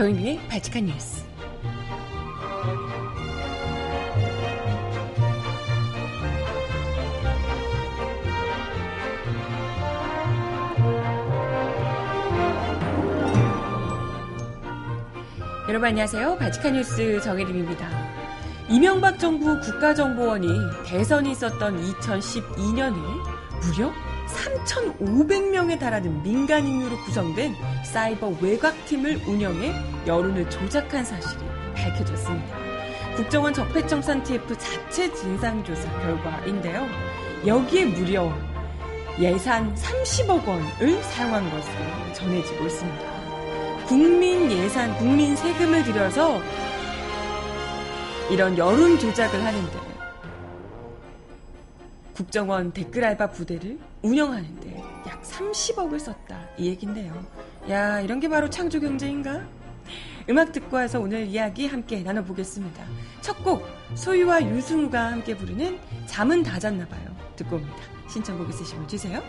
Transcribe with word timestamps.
정인비의 0.00 0.40
발칙한 0.48 0.86
뉴스. 0.86 1.22
여러분 15.68 15.88
안녕하세요. 15.88 16.38
바치카 16.38 16.70
뉴스 16.70 17.20
정혜림입니다. 17.20 17.86
이명박 18.70 19.18
정부 19.18 19.60
국가정보원이 19.60 20.48
대선이 20.86 21.32
있었던 21.32 21.78
2012년에 21.78 22.96
무려 23.60 23.92
3,500명에 24.30 25.78
달하는 25.78 26.22
민간인으로 26.22 26.96
구성된 27.04 27.54
사이버 27.84 28.32
외곽팀을 28.40 29.22
운영해 29.26 29.89
여론을 30.06 30.48
조작한 30.48 31.04
사실이 31.04 31.44
밝혀졌습니다. 31.74 32.56
국정원 33.16 33.52
적폐청산 33.52 34.22
TF 34.22 34.56
자체 34.56 35.12
진상조사 35.12 35.90
결과인데요. 36.00 36.86
여기에 37.46 37.86
무려 37.86 38.32
예산 39.18 39.74
30억 39.74 40.46
원을 40.46 41.02
사용한 41.02 41.50
것으로 41.50 42.14
전해지고 42.14 42.66
있습니다. 42.66 43.20
국민 43.86 44.50
예산, 44.50 44.96
국민 44.96 45.36
세금을 45.36 45.82
들여서 45.84 46.40
이런 48.30 48.56
여론 48.56 48.98
조작을 48.98 49.44
하는데 49.44 49.78
국정원 52.14 52.72
댓글 52.72 53.04
알바 53.04 53.30
부대를 53.30 53.78
운영하는데 54.02 54.82
약 55.08 55.22
30억을 55.22 55.98
썼다. 55.98 56.38
이 56.56 56.68
얘긴데요. 56.68 57.26
야, 57.70 58.00
이런 58.00 58.20
게 58.20 58.28
바로 58.28 58.48
창조 58.48 58.78
경제인가? 58.78 59.42
음악 60.28 60.52
듣고 60.52 60.76
와서 60.76 61.00
오늘 61.00 61.26
이야기 61.26 61.66
함께 61.66 62.02
나눠보겠습니다. 62.02 62.84
첫 63.20 63.42
곡, 63.42 63.66
소유와 63.94 64.42
유승우가 64.42 65.12
함께 65.12 65.36
부르는 65.36 65.78
잠은 66.06 66.42
다 66.42 66.58
잤나 66.58 66.86
봐요. 66.86 67.16
듣고 67.36 67.56
옵니다. 67.56 67.78
신청곡 68.08 68.48
있으시면 68.50 68.86
주세요. 68.88 69.22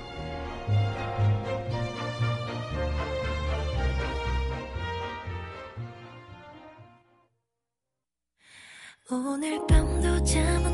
오늘 9.09 9.59
밤도 9.67 10.23
잠은 10.23 10.70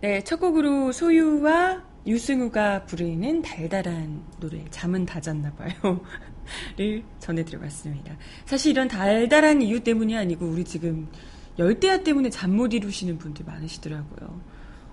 네, 0.00 0.22
첫 0.24 0.40
곡으로 0.40 0.92
소유와 0.92 1.82
유승우가 2.06 2.84
부르는 2.86 3.42
달달한 3.42 4.24
노래 4.40 4.64
잠은 4.70 5.04
다 5.04 5.20
잤나 5.20 5.52
봐요 5.52 6.00
를 6.76 7.04
전해드려봤습니다. 7.20 8.16
사실 8.46 8.70
이런 8.72 8.88
달달한 8.88 9.60
이유 9.62 9.80
때문이 9.84 10.16
아니고 10.16 10.46
우리 10.46 10.64
지금 10.64 11.08
열대야 11.58 12.02
때문에 12.02 12.30
잠 12.30 12.56
못 12.56 12.72
이루시는 12.72 13.18
분들 13.18 13.44
많으시더라고요. 13.44 14.40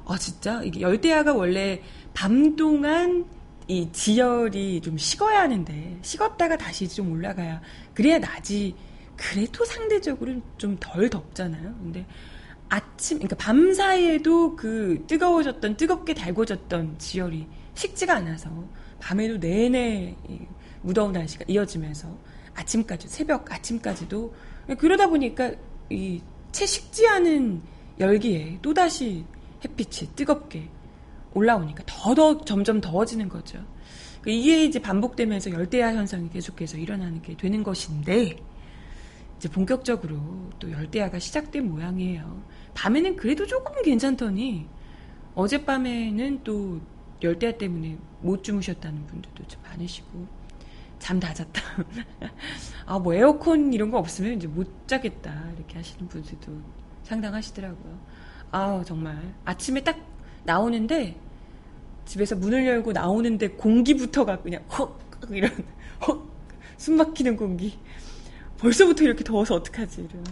아 0.05 0.17
진짜 0.17 0.61
이게 0.63 0.81
열대야가 0.81 1.33
원래 1.33 1.81
밤 2.13 2.55
동안 2.57 3.25
이 3.67 3.89
지열이 3.91 4.81
좀 4.81 4.97
식어야 4.97 5.41
하는데 5.41 5.97
식었다가 6.01 6.57
다시 6.57 6.87
좀 6.89 7.11
올라가야 7.13 7.61
그래야 7.93 8.19
낮이 8.19 8.75
그래도 9.15 9.63
상대적으로 9.65 10.41
좀 10.57 10.77
덜 10.79 11.09
덥잖아요. 11.09 11.75
근데 11.81 12.05
아침, 12.69 13.17
그러니까 13.19 13.35
밤 13.37 13.73
사이에도 13.73 14.55
그 14.55 15.03
뜨거워졌던, 15.07 15.77
뜨겁게 15.77 16.13
달궈졌던 16.13 16.99
지열이 16.99 17.47
식지가 17.73 18.15
않아서 18.15 18.49
밤에도 18.99 19.37
내내 19.37 20.15
이 20.27 20.39
무더운 20.81 21.11
날씨가 21.11 21.45
이어지면서 21.47 22.17
아침까지, 22.53 23.07
새벽 23.07 23.51
아침까지도 23.51 24.33
그러다 24.77 25.07
보니까 25.07 25.51
이 25.89 26.21
채 26.57 26.65
식지 26.65 27.07
않은 27.07 27.61
열기에 27.99 28.57
또다시 28.63 29.25
햇빛이 29.63 30.15
뜨겁게 30.15 30.69
올라오니까 31.35 31.83
더더 31.85 32.45
점점 32.45 32.81
더워지는 32.81 33.29
거죠. 33.29 33.63
그 34.21 34.31
이게 34.31 34.65
이제 34.65 34.79
반복되면서 34.79 35.51
열대야 35.51 35.93
현상이 35.93 36.31
계속해서 36.31 36.77
일어나는 36.77 37.21
게 37.21 37.37
되는 37.37 37.61
것인데, 37.61 38.37
이제 39.37 39.49
본격적으로 39.49 40.49
또 40.57 40.71
열대야가 40.71 41.19
시작된 41.19 41.69
모양이에요. 41.69 42.41
밤에는 42.77 43.15
그래도 43.15 43.47
조금 43.47 43.81
괜찮더니 43.81 44.67
어젯밤에는 45.33 46.43
또 46.43 46.79
열대야 47.23 47.57
때문에 47.57 47.97
못 48.21 48.43
주무셨다는 48.43 49.07
분들도 49.07 49.47
좀 49.47 49.61
많으시고 49.63 50.27
잠 50.99 51.19
다 51.19 51.33
잤다. 51.33 51.61
아, 52.85 52.99
뭐 52.99 53.15
에어컨 53.15 53.73
이런 53.73 53.89
거 53.89 53.97
없으면 53.97 54.33
이제 54.33 54.47
못 54.47 54.87
자겠다. 54.87 55.49
이렇게 55.55 55.77
하시는 55.77 56.07
분들도 56.07 56.51
상당하시더라고요. 57.03 57.99
아, 58.51 58.83
정말 58.85 59.33
아침에 59.43 59.81
딱 59.83 59.97
나오는데 60.43 61.19
집에서 62.05 62.35
문을 62.35 62.65
열고 62.65 62.91
나오는데 62.93 63.49
공기부터가 63.49 64.41
그냥 64.41 64.63
헉 64.77 64.99
이런 65.31 65.51
헉 66.07 66.27
숨 66.77 66.95
막히는 66.95 67.37
공기. 67.37 67.79
벌써부터 68.59 69.03
이렇게 69.03 69.23
더워서 69.23 69.55
어떡하지 69.55 70.01
이런 70.01 70.23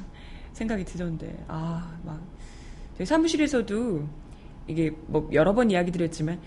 생각이 0.55 0.85
들던데 0.85 1.45
아막 1.47 2.21
저희 2.97 3.05
사무실에서도 3.05 4.07
이게 4.67 4.91
뭐 5.07 5.29
여러 5.33 5.53
번 5.53 5.69
이야기 5.69 5.91
드렸지만 5.91 6.39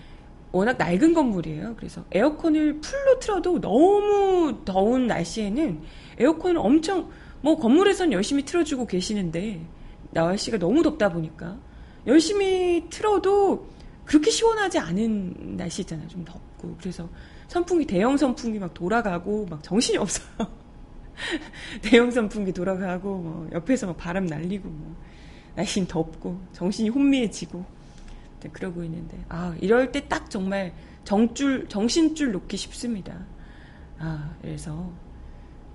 워낙 0.51 0.77
낡은 0.77 1.13
건물이에요. 1.13 1.75
그래서 1.77 2.03
에어컨을 2.11 2.81
풀로 2.81 3.19
틀어도 3.19 3.61
너무 3.61 4.61
더운 4.65 5.05
날씨에는 5.05 5.81
에어컨을 6.17 6.57
엄청 6.57 7.09
뭐 7.41 7.57
건물에선 7.57 8.11
열심히 8.11 8.43
틀어주고 8.43 8.87
계시는데 8.87 9.61
날씨가 10.09 10.57
너무 10.57 10.81
덥다 10.81 11.09
보니까 11.09 11.57
열심히 12.07 12.87
틀어도 12.89 13.69
그렇게 14.05 14.31
시원하지 14.31 14.79
않은 14.79 15.55
날씨 15.55 15.83
있잖아요. 15.83 16.07
좀 16.07 16.25
덥고 16.25 16.77
그래서 16.79 17.07
선풍기 17.47 17.85
대형 17.85 18.17
선풍기 18.17 18.57
막 18.57 18.73
돌아가고 18.73 19.45
막 19.47 19.61
정신이 19.61 19.99
없어요. 19.99 20.47
대형 21.81 22.11
선풍기 22.11 22.51
돌아가고 22.53 23.17
뭐 23.17 23.49
옆에서 23.51 23.87
막 23.87 23.97
바람 23.97 24.25
날리고 24.25 24.69
뭐 24.69 24.95
날씨는 25.55 25.87
덥고 25.87 26.39
정신이 26.53 26.89
혼미해지고 26.89 27.65
네, 28.41 28.49
그러고 28.51 28.83
있는데 28.83 29.17
아 29.29 29.55
이럴 29.59 29.91
때 29.91 30.07
딱 30.07 30.29
정말 30.29 30.73
정줄 31.03 31.67
정신줄 31.67 32.31
놓기 32.31 32.55
쉽습니다. 32.57 33.25
아 33.97 34.33
그래서 34.41 34.91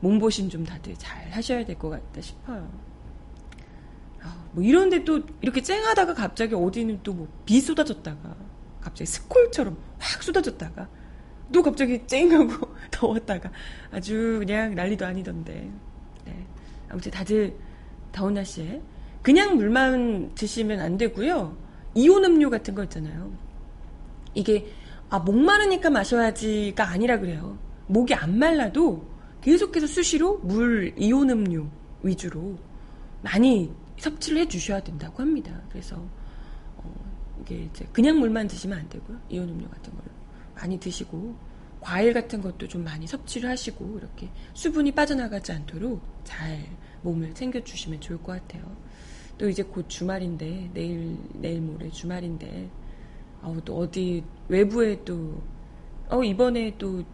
몸보신 0.00 0.49
좀 0.50 0.64
다들 0.64 0.94
잘 0.96 1.31
하셔야 1.31 1.64
될 1.64 1.76
것 1.79 1.90
같다 1.90 2.20
싶어요. 2.20 2.70
아, 4.23 4.44
뭐 4.52 4.64
이런데 4.64 5.05
또 5.05 5.23
이렇게 5.43 5.61
쨍하다가 5.62 6.14
갑자기 6.14 6.55
어디는 6.55 7.02
또 7.02 7.12
뭐 7.14 7.26
비 7.44 7.61
쏟아졌다가 7.61 8.35
갑자기 8.81 9.06
스콜처럼 9.06 9.76
확 9.99 10.23
쏟아졌다가 10.23 10.88
또 11.52 11.62
갑자기 11.62 12.06
쨍하고 12.06 12.69
더웠다가 12.91 13.50
아주 13.91 14.37
그냥 14.41 14.75
난리도 14.75 15.05
아니던데. 15.05 15.70
네. 16.25 16.46
아무튼 16.88 17.11
다들 17.11 17.55
더운 18.12 18.35
날씨에 18.35 18.81
그냥 19.23 19.56
물만 19.56 20.35
드시면 20.35 20.81
안 20.81 20.96
되고요. 20.96 21.56
이온 21.94 22.25
음료 22.25 22.50
같은 22.50 22.75
거 22.75 22.82
있잖아요. 22.85 23.32
이게 24.35 24.67
아, 25.11 25.19
목 25.19 25.37
마르니까 25.37 25.91
마셔야지가 25.91 26.88
아니라 26.88 27.19
그래요. 27.19 27.58
목이 27.87 28.14
안 28.14 28.38
말라도 28.38 29.06
계속해서 29.43 29.87
수시로 29.87 30.38
물, 30.38 30.94
이온 30.97 31.31
음료 31.31 31.67
위주로 32.02 32.56
많이 33.23 33.70
섭취를 33.99 34.40
해 34.40 34.49
주셔야 34.49 34.81
된다고 34.81 35.23
합니다. 35.23 35.62
그래서 35.70 35.97
어, 36.76 36.94
이게 37.40 37.69
이제 37.70 37.87
그냥 37.93 38.19
물만 38.19 38.49
드시면 38.49 38.79
안 38.79 38.88
되고요. 38.88 39.19
이온 39.29 39.49
음료 39.49 39.69
같은 39.69 39.93
걸로 39.93 40.06
많이 40.54 40.78
드시고 40.78 41.36
과일 41.80 42.14
같은 42.14 42.40
것도 42.40 42.66
좀 42.68 42.82
많이 42.82 43.06
섭취를 43.06 43.50
하시고 43.50 43.98
이렇게 43.98 44.30
수분이 44.54 44.92
빠져나가지 44.92 45.52
않도록 45.52 46.00
잘 46.24 46.66
몸을 47.02 47.34
챙겨 47.34 47.62
주시면 47.62 48.00
좋을 48.00 48.22
것 48.22 48.32
같아요. 48.32 48.64
또 49.36 49.48
이제 49.48 49.62
곧 49.62 49.88
주말인데 49.88 50.70
내일 50.72 51.18
내일 51.34 51.60
모레 51.60 51.90
주말인데 51.90 52.70
어, 53.42 53.58
또 53.64 53.76
어디 53.76 54.24
외부에 54.48 55.04
또 55.04 55.42
어, 56.08 56.22
이번에 56.22 56.76
또 56.78 57.04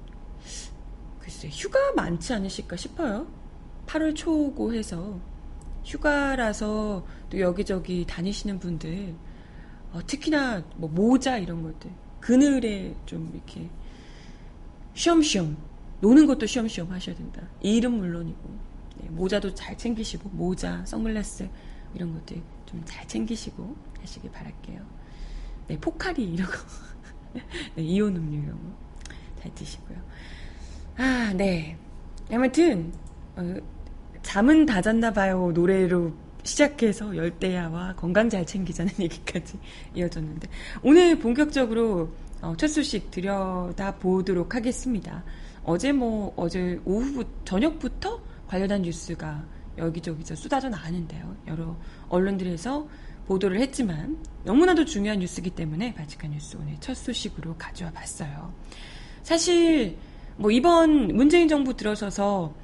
글쎄 1.19 1.49
휴가 1.51 1.93
많지 1.95 2.33
않으실까 2.33 2.77
싶어요. 2.77 3.27
8월 3.87 4.15
초고 4.15 4.73
해서 4.73 5.21
휴가라서 5.85 7.05
또 7.29 7.41
여기저기 7.41 8.05
다니시는 8.07 8.61
분들 8.61 9.15
어, 9.93 10.01
특히나 10.07 10.63
뭐 10.77 10.89
모자 10.89 11.39
이런 11.39 11.63
것들 11.63 11.91
그늘에 12.21 12.95
좀 13.07 13.31
이렇게 13.35 13.69
쉬엄쉬엄 14.95 15.57
노는 16.01 16.27
것도 16.27 16.47
쉬엄쉬엄 16.47 16.91
하셔야 16.91 17.15
된다. 17.17 17.43
이 17.63 17.77
일은 17.77 17.93
물론이고 17.93 18.59
네, 19.01 19.09
모자도 19.11 19.55
잘 19.55 19.77
챙기시고 19.77 20.31
모자, 20.31 20.85
선글라스 20.87 21.49
이런 21.95 22.13
것들 22.15 22.43
좀잘 22.67 23.07
챙기시고 23.09 23.77
하시길 24.01 24.31
바랄게요. 24.31 24.81
네, 25.69 25.79
포카리 25.79 26.25
이런 26.25 26.47
거, 26.47 26.57
네, 27.77 27.83
이온 27.83 28.17
음료 28.17 28.43
이런 28.43 28.53
거 28.53 28.91
잘 29.41 29.55
드시고요. 29.55 29.99
아, 30.99 31.33
네. 31.35 31.77
아무튼 32.31 32.93
어, 33.37 33.57
잠은 34.23 34.67
다 34.67 34.81
잤나 34.81 35.13
봐요 35.13 35.51
노래로 35.53 36.13
시작해서 36.43 37.17
열대야와 37.17 37.95
건강 37.97 38.29
잘 38.29 38.47
챙기자는 38.47 38.93
얘기까지 39.01 39.59
이어졌는데 39.95 40.49
오늘 40.83 41.19
본격적으로 41.19 42.11
어, 42.43 42.55
첫 42.57 42.69
소식 42.69 43.11
들여다 43.11 43.97
보도록 43.97 44.55
하겠습니다. 44.55 45.23
어제 45.65 45.93
뭐 45.93 46.33
어제 46.37 46.81
오후 46.85 47.25
저녁부터 47.45 48.21
관련한 48.47 48.83
뉴스가 48.83 49.45
여기저기서 49.79 50.35
쏟아져 50.35 50.69
나왔는데요. 50.69 51.37
여러 51.47 51.77
언론들에서 52.09 52.89
보도를 53.27 53.61
했지만 53.61 54.19
너무나도 54.45 54.85
중요한 54.85 55.21
뉴스이기 55.21 55.51
때문에 55.51 55.95
바치칸 55.95 56.33
뉴스 56.33 56.57
오늘 56.57 56.77
첫 56.81 56.95
소식으로 56.95 57.55
가져와 57.57 57.91
봤어요. 57.93 58.53
사실 59.23 59.97
뭐 60.37 60.51
이번 60.51 61.09
문재인 61.15 61.47
정부 61.47 61.77
들어서서 61.77 62.55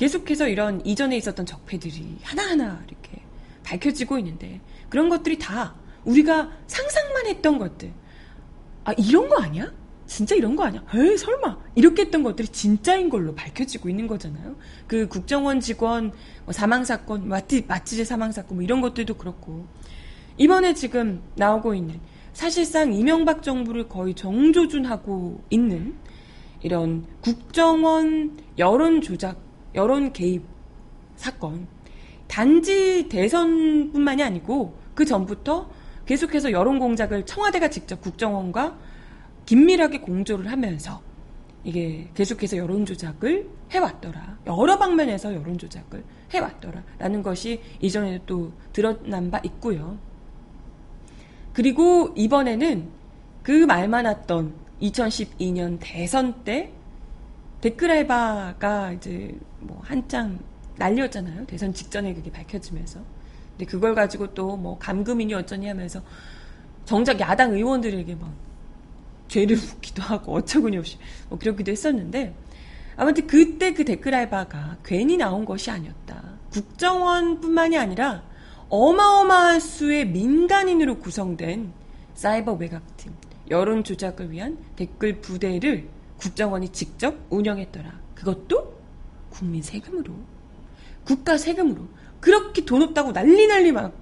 계속해서 0.00 0.48
이런 0.48 0.80
이전에 0.86 1.14
있었던 1.18 1.44
적폐들이 1.44 2.16
하나하나 2.22 2.82
이렇게 2.88 3.20
밝혀지고 3.62 4.16
있는데 4.16 4.62
그런 4.88 5.10
것들이 5.10 5.38
다 5.38 5.74
우리가 6.04 6.50
상상만 6.66 7.26
했던 7.26 7.58
것들. 7.58 7.92
아, 8.84 8.92
이런 8.94 9.28
거 9.28 9.42
아니야? 9.42 9.70
진짜 10.06 10.34
이런 10.34 10.56
거 10.56 10.64
아니야? 10.64 10.82
에이, 10.94 11.18
설마. 11.18 11.58
이렇게 11.74 12.04
했던 12.04 12.22
것들이 12.22 12.48
진짜인 12.48 13.10
걸로 13.10 13.34
밝혀지고 13.34 13.90
있는 13.90 14.06
거잖아요. 14.06 14.56
그 14.86 15.06
국정원 15.06 15.60
직원 15.60 16.12
뭐 16.46 16.52
사망사건, 16.54 17.28
마티, 17.28 17.66
마치제 17.68 18.04
사망사건 18.04 18.56
뭐 18.56 18.64
이런 18.64 18.80
것들도 18.80 19.18
그렇고. 19.18 19.66
이번에 20.38 20.72
지금 20.72 21.22
나오고 21.36 21.74
있는 21.74 22.00
사실상 22.32 22.94
이명박 22.94 23.42
정부를 23.42 23.86
거의 23.90 24.14
정조준하고 24.14 25.44
있는 25.50 25.94
이런 26.62 27.04
국정원 27.20 28.38
여론 28.56 29.02
조작, 29.02 29.49
여론 29.74 30.12
개입 30.12 30.42
사건. 31.16 31.66
단지 32.26 33.08
대선뿐만이 33.08 34.22
아니고 34.22 34.74
그 34.94 35.04
전부터 35.04 35.68
계속해서 36.06 36.52
여론 36.52 36.78
공작을 36.78 37.26
청와대가 37.26 37.68
직접 37.68 38.00
국정원과 38.00 38.78
긴밀하게 39.46 40.00
공조를 40.00 40.50
하면서 40.50 41.02
이게 41.64 42.08
계속해서 42.14 42.56
여론 42.56 42.86
조작을 42.86 43.48
해왔더라. 43.70 44.38
여러 44.46 44.78
방면에서 44.78 45.34
여론 45.34 45.58
조작을 45.58 46.04
해왔더라라는 46.32 47.22
것이 47.22 47.60
이전에도 47.80 48.24
또 48.26 48.52
드러난 48.72 49.30
바 49.30 49.40
있고요. 49.44 49.98
그리고 51.52 52.12
이번에는 52.16 52.88
그말 53.42 53.88
많았던 53.88 54.54
2012년 54.80 55.78
대선 55.80 56.44
때 56.44 56.72
댓글 57.60 57.90
알바가 57.90 58.92
이제 58.92 59.36
뭐 59.60 59.80
한창 59.84 60.38
난리였잖아요. 60.76 61.46
대선 61.46 61.72
직전에 61.72 62.14
그게 62.14 62.30
밝혀지면서. 62.30 63.00
근데 63.50 63.64
그걸 63.66 63.94
가지고 63.94 64.32
또 64.34 64.56
뭐 64.56 64.78
감금이니 64.78 65.34
어쩌니 65.34 65.68
하면서 65.68 66.00
정작 66.84 67.20
야당 67.20 67.52
의원들에게 67.52 68.14
막 68.16 68.32
죄를 69.28 69.56
묻기도 69.56 70.02
하고 70.02 70.34
어처구니 70.34 70.76
없이 70.76 70.98
뭐 71.28 71.38
그러기도 71.38 71.70
했었는데 71.70 72.34
아무튼 72.96 73.26
그때 73.26 73.72
그 73.72 73.84
댓글 73.84 74.14
알바가 74.14 74.78
괜히 74.84 75.16
나온 75.16 75.44
것이 75.44 75.70
아니었다. 75.70 76.22
국정원뿐만이 76.50 77.78
아니라 77.78 78.22
어마어마한 78.68 79.60
수의 79.60 80.06
민간인으로 80.08 80.98
구성된 80.98 81.72
사이버 82.14 82.52
외곽팀, 82.54 83.12
여론 83.50 83.84
조작을 83.84 84.30
위한 84.30 84.58
댓글 84.76 85.20
부대를 85.20 85.88
국정원이 86.18 86.68
직접 86.70 87.16
운영했더라. 87.30 87.98
그것도 88.14 88.69
국민 89.40 89.62
세금으로. 89.62 90.12
국가 91.04 91.38
세금으로. 91.38 91.88
그렇게 92.20 92.62
돈 92.66 92.82
없다고 92.82 93.12
난리 93.14 93.46
난리 93.46 93.72
막 93.72 93.94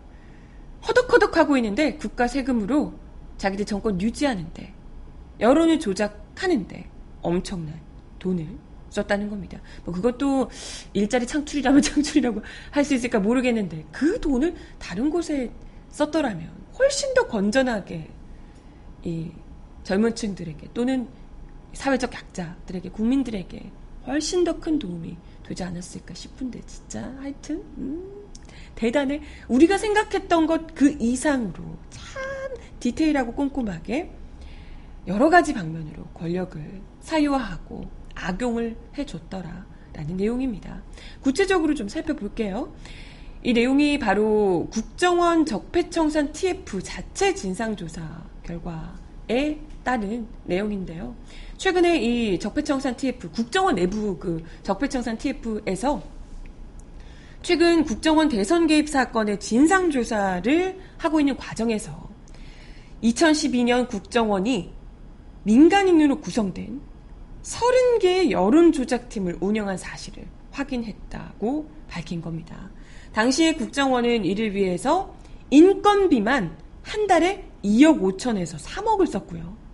허덕허덕 0.87 1.37
하고 1.37 1.57
있는데 1.57 1.95
국가 1.97 2.27
세금으로 2.27 2.93
자기들 3.37 3.65
정권 3.65 4.01
유지하는데 4.01 4.75
여론을 5.39 5.79
조작하는데 5.79 6.91
엄청난 7.23 7.81
돈을 8.19 8.49
썼다는 8.91 9.31
겁니다. 9.31 9.61
뭐 9.85 9.95
그것도 9.95 10.51
일자리 10.93 11.25
창출이라면 11.25 11.83
창출이라고 11.83 12.43
할 12.73 12.85
수 12.85 12.95
있을까 12.95 13.21
모르겠는데 13.21 13.85
그 13.93 14.21
돈을 14.21 14.57
다른 14.81 15.09
곳에 15.11 15.53
썼더라면 15.91 16.51
훨씬 16.77 17.15
더 17.15 17.29
건전하게 17.29 18.11
이 19.05 19.31
젊은 19.85 20.17
층들에게 20.17 20.71
또는 20.75 21.07
사회적 21.75 22.13
약자들에게 22.13 22.91
국민들에게 22.91 23.71
훨씬 24.09 24.43
더 24.43 24.59
큰 24.59 24.79
도움이 24.79 25.17
되지 25.49 25.65
않았을까 25.65 26.15
싶은데 26.15 26.61
진짜 26.67 27.13
하여튼 27.21 27.63
음, 27.79 28.27
대단해 28.75 29.23
우리가 29.49 29.79
생각했던 29.79 30.47
것 30.47 30.69
그 30.75 30.97
이상으로 31.01 31.55
참 31.91 32.23
디테일하고 32.81 33.33
꼼꼼하게 33.33 34.11
여러 35.07 35.31
가지 35.31 35.55
방면으로 35.55 36.05
권력을 36.15 36.63
사유화하고 37.01 37.89
악용을 38.15 38.77
해줬더라 38.97 39.67
라는 39.95 40.17
내용입니다. 40.17 40.83
구체적으로 41.21 41.75
좀 41.75 41.89
살펴볼게요. 41.89 42.73
이 43.43 43.53
내용이 43.53 43.99
바로 43.99 44.69
국정원 44.71 45.47
적폐청산 45.47 46.33
TF 46.33 46.83
자체 46.83 47.35
진상조사 47.35 48.03
결과에 48.43 49.59
따른 49.89 50.29
내용인데요. 50.45 51.17
최근에 51.57 52.03
이 52.03 52.39
적폐청산 52.39 52.95
TF, 52.95 53.31
국정원 53.31 53.77
내부 53.77 54.19
그 54.19 54.45
적폐청산 54.63 55.17
TF에서 55.17 56.03
최근 57.41 57.83
국정원 57.85 58.29
대선 58.29 58.67
개입 58.67 58.87
사건의 58.87 59.41
진상 59.41 59.91
조사를 59.91 60.79
하고 60.99 61.21
있는 61.21 61.39
과정에서 61.39 62.07
2012년 63.03 63.89
국정원이 63.89 64.75
민간인으로 65.45 66.21
구성된 66.21 66.83
30개의 67.43 68.31
여론 68.31 68.73
조작팀을 68.73 69.39
운영한 69.41 69.79
사실을 69.79 70.27
확인했다고 70.51 71.67
밝힌 71.89 72.21
겁니다. 72.21 72.71
당시에 73.15 73.55
국정원은 73.55 74.27
이를 74.27 74.55
위해서 74.55 75.15
인건비만 75.49 76.59
한 76.83 77.07
달에 77.07 77.49
2억 77.65 78.03
5천에서 78.03 78.63
3억을 78.63 79.07
썼고요. 79.07 79.68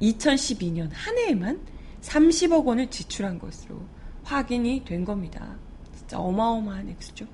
2012년 0.00 0.88
한 0.92 1.18
해에만 1.18 1.60
30억 2.02 2.64
원을 2.64 2.88
지출한 2.88 3.38
것으로 3.38 3.80
확인이 4.24 4.84
된 4.84 5.04
겁니다. 5.04 5.56
진짜 5.96 6.18
어마어마한 6.18 6.88
액수죠. 6.88 7.26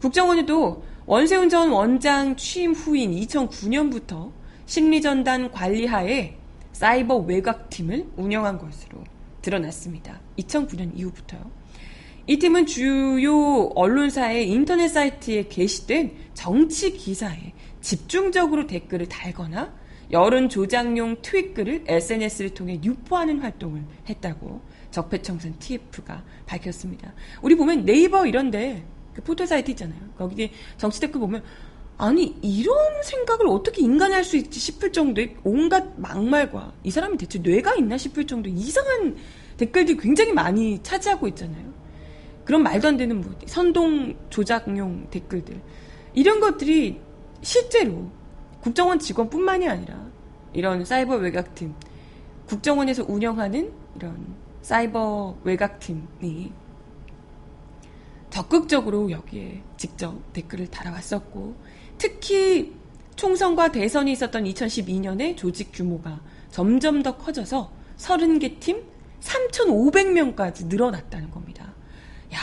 국정원에도 0.00 0.82
원세훈 1.06 1.48
전 1.48 1.70
원장 1.70 2.36
취임 2.36 2.72
후인 2.72 3.12
2009년부터 3.12 4.32
심리전단 4.66 5.50
관리하에 5.50 6.36
사이버 6.72 7.16
외곽팀을 7.16 8.06
운영한 8.16 8.58
것으로 8.58 9.04
드러났습니다. 9.42 10.20
2009년 10.38 10.96
이후부터요. 10.96 11.50
이 12.26 12.38
팀은 12.38 12.66
주요 12.66 13.70
언론사의 13.74 14.48
인터넷 14.48 14.88
사이트에 14.88 15.48
게시된 15.48 16.16
정치 16.34 16.92
기사에 16.92 17.52
집중적으로 17.80 18.66
댓글을 18.66 19.08
달거나 19.08 19.74
여론 20.12 20.48
조작용 20.48 21.16
트윗글을 21.22 21.84
SNS를 21.86 22.54
통해 22.54 22.80
유포하는 22.82 23.40
활동을 23.40 23.84
했다고 24.08 24.60
적폐청산 24.90 25.58
TF가 25.58 26.24
밝혔습니다. 26.46 27.12
우리 27.42 27.54
보면 27.54 27.84
네이버 27.84 28.26
이런데 28.26 28.84
그 29.14 29.22
포털 29.22 29.46
사이트 29.46 29.70
있잖아요. 29.70 30.00
거기 30.16 30.50
정치 30.76 31.00
댓글 31.00 31.20
보면 31.20 31.42
아니 31.96 32.34
이런 32.40 32.76
생각을 33.02 33.46
어떻게 33.48 33.82
인간이 33.82 34.14
할 34.14 34.24
수 34.24 34.36
있지 34.36 34.58
싶을 34.58 34.92
정도의 34.92 35.36
온갖 35.44 35.86
막말과 35.98 36.72
이 36.82 36.90
사람이 36.90 37.18
대체 37.18 37.38
뇌가 37.38 37.76
있나 37.76 37.98
싶을 37.98 38.26
정도 38.26 38.48
이상한 38.48 39.16
댓글들이 39.58 39.98
굉장히 39.98 40.32
많이 40.32 40.82
차지하고 40.82 41.28
있잖아요. 41.28 41.70
그런 42.44 42.62
말도 42.62 42.88
안 42.88 42.96
되는 42.96 43.20
뭐 43.20 43.32
선동 43.46 44.16
조작용 44.30 45.06
댓글들 45.10 45.60
이런 46.14 46.40
것들이 46.40 46.98
실제로 47.42 48.10
국정원 48.60 48.98
직원뿐만이 48.98 49.68
아니라 49.68 50.06
이런 50.52 50.84
사이버 50.84 51.16
외곽팀 51.16 51.74
국정원에서 52.46 53.04
운영하는 53.08 53.72
이런 53.96 54.34
사이버 54.62 55.36
외곽팀이 55.44 56.52
적극적으로 58.28 59.10
여기에 59.10 59.62
직접 59.76 60.32
댓글을 60.32 60.68
달아왔었고 60.68 61.54
특히 61.98 62.74
총선과 63.16 63.72
대선이 63.72 64.12
있었던 64.12 64.44
2012년에 64.44 65.36
조직 65.36 65.70
규모가 65.72 66.20
점점 66.50 67.02
더 67.02 67.16
커져서 67.16 67.70
30개 67.96 68.60
팀 68.60 68.82
3,500명까지 69.20 70.66
늘어났다는 70.66 71.30
겁니다. 71.30 71.74
야, 72.32 72.38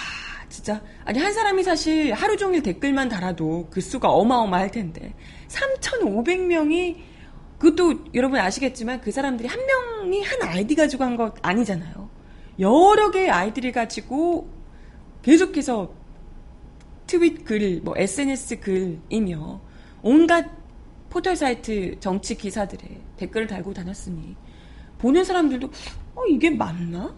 진짜 0.50 0.82
아니 1.04 1.20
한 1.20 1.34
사람이 1.34 1.64
사실 1.64 2.14
하루 2.14 2.38
종일 2.38 2.62
댓글만 2.62 3.10
달아도 3.10 3.68
그 3.72 3.82
수가 3.82 4.10
어마어마할 4.10 4.72
텐데 4.72 5.14
3,500명이 5.48 6.98
그것도 7.60 8.06
여러분 8.14 8.40
아시겠지만 8.40 9.02
그 9.02 9.12
사람들이 9.12 9.48
한 9.48 9.60
명이 9.66 10.24
한 10.24 10.42
아이디 10.44 10.76
가지고 10.76 11.04
한 11.04 11.18
것 11.18 11.34
아니잖아요. 11.42 12.10
여러 12.60 13.12
개의 13.12 13.30
아이디를 13.32 13.72
가지고 13.72 14.50
계속해서 15.24 15.92
트윗 17.08 17.46
글, 17.46 17.82
뭐 17.84 17.94
SNS 17.98 18.60
글이며 18.60 19.62
온갖 20.04 20.46
포털 21.10 21.36
사이트 21.36 21.98
정치 22.00 22.36
기사들에 22.36 23.02
댓글을 23.18 23.48
달고 23.48 23.74
다녔으니 23.74 24.36
보는 25.00 25.24
사람들도 25.24 25.70
어 26.16 26.26
이게 26.28 26.50
맞나? 26.50 27.16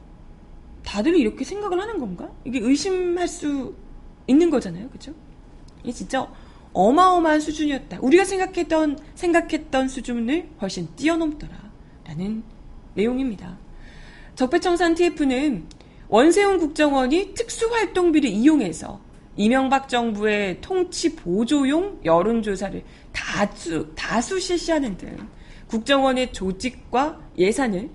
다들 0.83 1.15
이렇게 1.17 1.43
생각을 1.43 1.79
하는 1.81 1.99
건가? 1.99 2.29
이게 2.45 2.59
의심할 2.59 3.27
수 3.27 3.75
있는 4.27 4.49
거잖아요, 4.49 4.89
그죠? 4.89 5.13
이게 5.83 5.91
진짜 5.91 6.27
어마어마한 6.73 7.39
수준이었다. 7.39 7.99
우리가 8.01 8.25
생각했던 8.25 8.99
생각했던 9.15 9.87
수준을 9.87 10.49
훨씬 10.61 10.87
뛰어넘더라라는 10.95 12.43
내용입니다. 12.93 13.57
적폐청산 14.35 14.95
TF는 14.95 15.65
원세훈 16.07 16.57
국정원이 16.59 17.33
특수활동비를 17.33 18.29
이용해서 18.29 18.99
이명박 19.35 19.87
정부의 19.87 20.59
통치 20.59 21.15
보조용 21.15 21.99
여론조사를 22.03 22.83
다수, 23.11 23.87
다수 23.95 24.39
실시하는 24.39 24.97
등 24.97 25.17
국정원의 25.67 26.33
조직과 26.33 27.19
예산을 27.37 27.89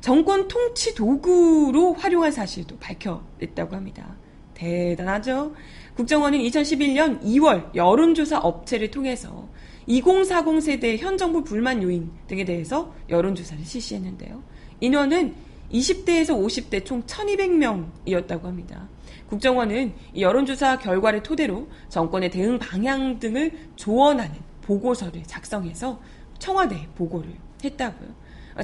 정권 0.00 0.48
통치 0.48 0.94
도구로 0.94 1.94
활용한 1.94 2.32
사실도 2.32 2.76
밝혀냈다고 2.78 3.76
합니다. 3.76 4.16
대단하죠? 4.54 5.54
국정원은 5.96 6.40
2011년 6.40 7.22
2월 7.22 7.72
여론조사 7.74 8.38
업체를 8.38 8.90
통해서 8.90 9.48
2040 9.86 10.60
세대 10.60 10.96
현 10.96 11.16
정부 11.16 11.44
불만 11.44 11.82
요인 11.82 12.10
등에 12.26 12.44
대해서 12.44 12.92
여론조사를 13.08 13.64
실시했는데요. 13.64 14.42
인원은 14.80 15.34
20대에서 15.72 16.30
50대 16.30 16.84
총 16.84 17.02
1200명이었다고 17.04 18.42
합니다. 18.42 18.88
국정원은 19.28 19.94
이 20.14 20.22
여론조사 20.22 20.78
결과를 20.78 21.22
토대로 21.22 21.68
정권의 21.88 22.30
대응 22.30 22.58
방향 22.58 23.20
등을 23.20 23.52
조언하는 23.76 24.34
보고서를 24.62 25.22
작성해서 25.24 26.00
청와대에 26.40 26.88
보고를 26.96 27.30
했다고요. 27.62 28.08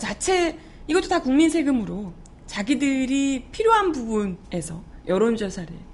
자체 0.01 0.59
이것도 0.89 1.09
다 1.09 1.23
국민 1.23 1.49
세금으로 1.49 2.13
자기들이 2.47 3.47
필요한 3.53 3.93
부분에서 3.93 4.83
여론조사를 5.07 5.90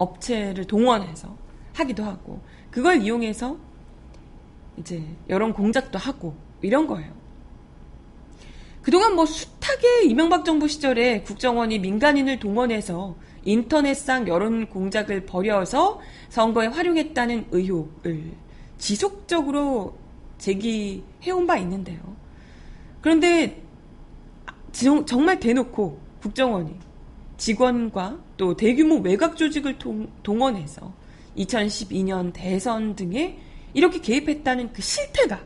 업체를 0.00 0.64
동원해서 0.64 1.36
하기도 1.74 2.02
하고 2.02 2.40
그걸 2.70 3.02
이용해서 3.02 3.56
이제 4.78 5.04
여론 5.28 5.52
공작도 5.52 5.98
하고 5.98 6.34
이런 6.62 6.86
거예요. 6.86 7.12
그동안 8.82 9.14
뭐 9.14 9.26
숱하게 9.26 10.04
이명박 10.06 10.44
정부 10.44 10.66
시절에 10.66 11.20
국정원이 11.20 11.78
민간인을 11.80 12.40
동원해서 12.40 13.14
인터넷상 13.44 14.26
여론 14.26 14.68
공작을 14.68 15.26
벌여서 15.26 16.00
선거에 16.30 16.66
활용했다는 16.68 17.48
의혹을 17.50 18.32
지속적으로 18.78 19.98
제기해온 20.38 21.46
바 21.46 21.58
있는데요. 21.58 22.00
그런데 23.02 23.62
정말 25.06 25.38
대놓고 25.38 26.00
국정원이 26.22 26.74
직원과 27.40 28.18
또 28.36 28.54
대규모 28.54 28.96
외곽 28.96 29.36
조직을 29.36 29.78
동, 29.78 30.10
원해서 30.26 30.92
2012년 31.38 32.32
대선 32.34 32.94
등에 32.94 33.38
이렇게 33.72 33.98
개입했다는 33.98 34.74
그 34.74 34.82
실태가 34.82 35.40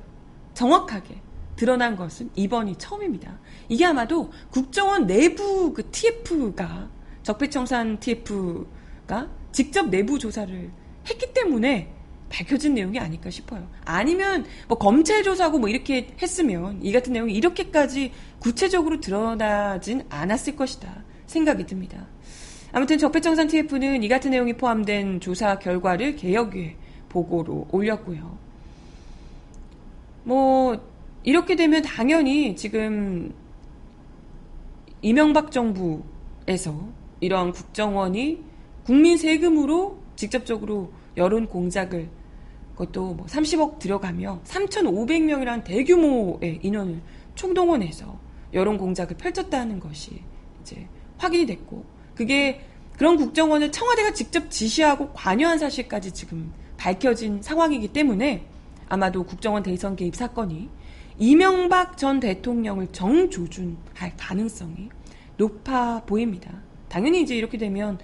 정확하게 0.55 1.21
드러난 1.55 1.95
것은 1.95 2.31
이번이 2.35 2.77
처음입니다. 2.79 3.39
이게 3.69 3.85
아마도 3.85 4.33
국정원 4.51 5.07
내부 5.07 5.73
그 5.73 5.89
TF가 5.93 6.91
적폐청산 7.23 8.01
TF가 8.01 9.31
직접 9.53 9.89
내부 9.89 10.19
조사를 10.19 10.71
했기 11.09 11.33
때문에 11.33 11.93
밝혀진 12.29 12.75
내용이 12.75 12.99
아닐까 12.99 13.31
싶어요. 13.31 13.69
아니면 13.85 14.45
뭐 14.67 14.79
검찰 14.79 15.23
조사고 15.23 15.61
뭐 15.61 15.69
이렇게 15.69 16.09
했으면 16.21 16.81
이 16.83 16.91
같은 16.91 17.13
내용이 17.13 17.33
이렇게까지 17.35 18.11
구체적으로 18.41 19.01
드러나진 19.01 20.03
않았을 20.09 20.57
것이다 20.57 21.05
생각이 21.27 21.67
듭니다. 21.67 22.07
아무튼 22.73 22.99
적폐청산 22.99 23.47
TF는 23.47 24.03
이 24.03 24.09
같은 24.09 24.31
내용이 24.33 24.55
포함된 24.55 25.21
조사 25.21 25.59
결과를 25.59 26.17
개혁위에 26.17 26.77
보고로 27.09 27.69
올렸고요. 27.71 28.37
뭐 30.25 30.81
이렇게 31.23 31.55
되면 31.55 31.83
당연히 31.83 32.57
지금 32.57 33.33
이명박 35.03 35.53
정부에서 35.53 36.89
이러한 37.21 37.53
국정원이 37.53 38.43
국민 38.85 39.17
세금으로 39.17 39.99
직접적으로 40.17 40.93
여론 41.17 41.47
공작을 41.47 42.09
그것도 42.73 43.15
뭐 43.15 43.27
30억 43.27 43.79
들어가며 43.79 44.41
3,500명이라는 44.45 45.65
대규모의 45.65 46.59
인원을 46.63 47.01
총동원해서 47.35 48.19
여론 48.53 48.79
공작을 48.79 49.17
펼쳤다는 49.17 49.81
것이 49.81 50.23
이제 50.61 50.89
확인이 51.25 51.47
됐고 51.47 51.85
그게 52.15 52.61
그런 52.97 53.17
국정원을 53.17 53.73
청와대가 53.73 54.13
직접 54.13 54.51
지시하고 54.51 55.13
관여한 55.13 55.59
사실까지 55.59 56.13
지금 56.13 56.53
밝혀진 56.77 57.43
상황이기 57.43 57.89
때문에 57.89 58.47
아마도 58.89 59.25
국정원 59.25 59.63
대선 59.63 59.97
개입 59.97 60.15
사건이 60.15 60.69
이명박 61.19 61.97
전 61.97 62.21
대통령을 62.21 62.89
정조준할 62.93 64.17
가능성이 64.17 64.91
높아 65.37 66.03
보입니다. 66.07 66.63
당연히 66.89 67.23
이제 67.23 67.35
이렇게 67.35 67.59
되면 67.59 67.99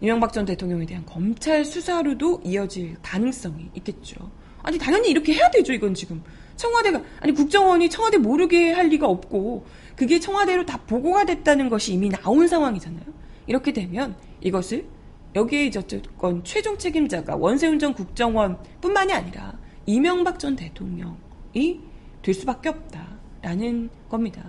이명박 0.00 0.32
전 0.32 0.44
대통령에 0.44 0.84
대한 0.86 1.04
검찰 1.06 1.64
수사로도 1.64 2.42
이어질 2.44 2.96
가능성이 3.02 3.70
있겠죠. 3.76 4.30
아니 4.62 4.78
당연히 4.78 5.10
이렇게 5.10 5.32
해야 5.32 5.50
되죠. 5.50 5.72
이건 5.72 5.94
지금 5.94 6.22
청와대가 6.56 7.02
아니 7.20 7.32
국정원이 7.32 7.88
청와대 7.90 8.18
모르게 8.18 8.72
할 8.72 8.88
리가 8.88 9.06
없고 9.06 9.66
그게 9.94 10.18
청와대로 10.20 10.66
다 10.66 10.78
보고가 10.86 11.24
됐다는 11.24 11.68
것이 11.68 11.92
이미 11.94 12.08
나온 12.08 12.46
상황이잖아요. 12.46 13.04
이렇게 13.46 13.72
되면 13.72 14.16
이것을 14.40 14.86
여기에 15.34 15.70
어쨌건 15.76 16.42
최종 16.44 16.78
책임자가 16.78 17.36
원세훈 17.36 17.78
전 17.78 17.94
국정원뿐만이 17.94 19.12
아니라 19.12 19.58
이명박 19.84 20.38
전 20.38 20.56
대통령이 20.56 21.80
될 22.22 22.34
수밖에 22.34 22.70
없다라는 22.70 23.90
겁니다. 24.08 24.42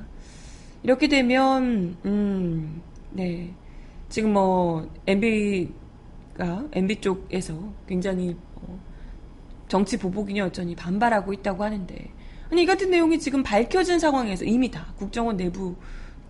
이렇게 0.83 1.07
되면 1.07 1.97
음, 2.05 2.81
네. 3.11 3.53
지금 4.09 4.33
뭐 4.33 4.89
MB가 5.05 6.65
MB 6.71 7.01
쪽에서 7.01 7.53
굉장히 7.87 8.31
어, 8.31 8.46
정치 9.67 9.97
보복이냐 9.97 10.45
어쩌니 10.45 10.75
반발하고 10.75 11.33
있다고 11.33 11.63
하는데 11.63 12.11
아니 12.49 12.63
이 12.63 12.65
같은 12.65 12.89
내용이 12.89 13.19
지금 13.19 13.43
밝혀진 13.43 13.99
상황에서 13.99 14.45
이미 14.45 14.71
다 14.71 14.93
국정원 14.97 15.37
내부 15.37 15.75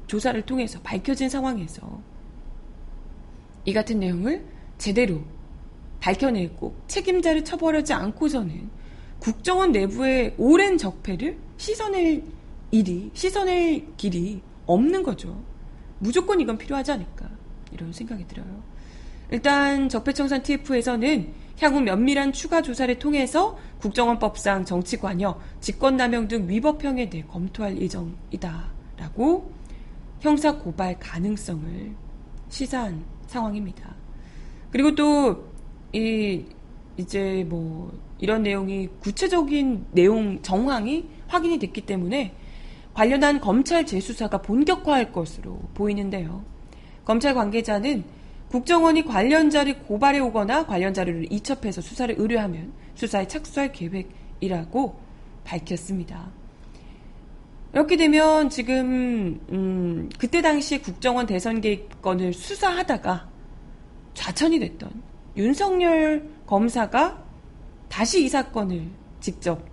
조사를 0.07 0.41
통해서 0.43 0.79
밝혀진 0.81 1.29
상황에서 1.29 2.01
이 3.65 3.73
같은 3.73 3.99
내용을 3.99 4.45
제대로 4.77 5.21
밝혀내고 5.99 6.75
책임자를 6.87 7.43
처벌하지 7.43 7.93
않고서는 7.93 8.69
국정원 9.19 9.71
내부의 9.71 10.35
오랜 10.37 10.77
적폐를 10.77 11.37
씻어낼 11.57 12.23
일이, 12.71 13.09
씻어낼 13.13 13.95
길이 13.97 14.41
없는 14.65 15.03
거죠. 15.03 15.43
무조건 15.99 16.39
이건 16.39 16.57
필요하지 16.57 16.91
않을까. 16.91 17.29
이런 17.71 17.91
생각이 17.91 18.27
들어요. 18.27 18.63
일단 19.31 19.89
적폐청산 19.89 20.43
TF에서는 20.43 21.33
향후 21.59 21.81
면밀한 21.81 22.33
추가 22.33 22.61
조사를 22.61 22.99
통해서 22.99 23.57
국정원법상 23.79 24.65
정치관여, 24.65 25.39
직권남용 25.59 26.27
등 26.27 26.47
위법형에 26.47 27.09
대해 27.09 27.23
검토할 27.27 27.81
예정이다라고 27.81 29.51
형사 30.19 30.57
고발 30.57 30.97
가능성을 30.99 31.91
시사한 32.49 33.03
상황입니다. 33.27 33.95
그리고 34.71 34.93
또 34.95 35.57
이 35.93 36.45
이제 36.97 37.45
뭐 37.47 37.91
이런 38.19 38.43
내용이 38.43 38.89
구체적인 38.99 39.87
내용 39.91 40.41
정황이 40.41 41.07
확인이 41.27 41.59
됐기 41.59 41.81
때문에 41.81 42.33
관련한 42.93 43.39
검찰 43.39 43.85
재수사가 43.85 44.41
본격화할 44.41 45.11
것으로 45.11 45.59
보이는데요. 45.75 46.43
검찰 47.05 47.35
관계자는 47.35 48.03
국정원이 48.51 49.03
관련자를 49.05 49.83
고발해 49.83 50.19
오거나 50.19 50.65
관련 50.65 50.93
자료를 50.93 51.31
이첩해서 51.31 51.81
수사를 51.81 52.13
의뢰하면 52.17 52.71
수사에 52.95 53.27
착수할 53.27 53.71
계획이라고 53.71 54.99
밝혔습니다. 55.43 56.31
이렇게 57.73 57.97
되면 57.97 58.49
지금 58.49 59.39
음, 59.49 60.09
그때 60.17 60.41
당시에 60.41 60.79
국정원 60.79 61.25
대선 61.25 61.61
계획건을 61.61 62.33
수사하다가 62.33 63.29
좌천이 64.13 64.59
됐던 64.59 64.89
윤석열 65.35 66.27
검사가 66.45 67.23
다시 67.89 68.23
이 68.23 68.29
사건을 68.29 68.87
직접 69.19 69.63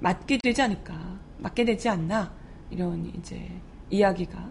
맡게 0.00 0.38
되지 0.42 0.62
않을까, 0.62 1.18
맡게 1.38 1.64
되지 1.64 1.88
않나 1.88 2.32
이런 2.70 3.10
이제 3.18 3.48
이야기가 3.90 4.48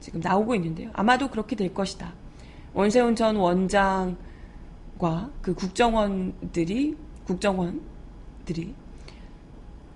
지금 0.00 0.20
나오고 0.20 0.54
있는데요. 0.56 0.90
아마도 0.92 1.28
그렇게 1.28 1.56
될 1.56 1.72
것이다. 1.72 2.12
원세훈 2.76 3.16
전 3.16 3.36
원장과 3.36 5.30
그 5.40 5.54
국정원들이 5.54 6.94
국정원들이 7.24 8.74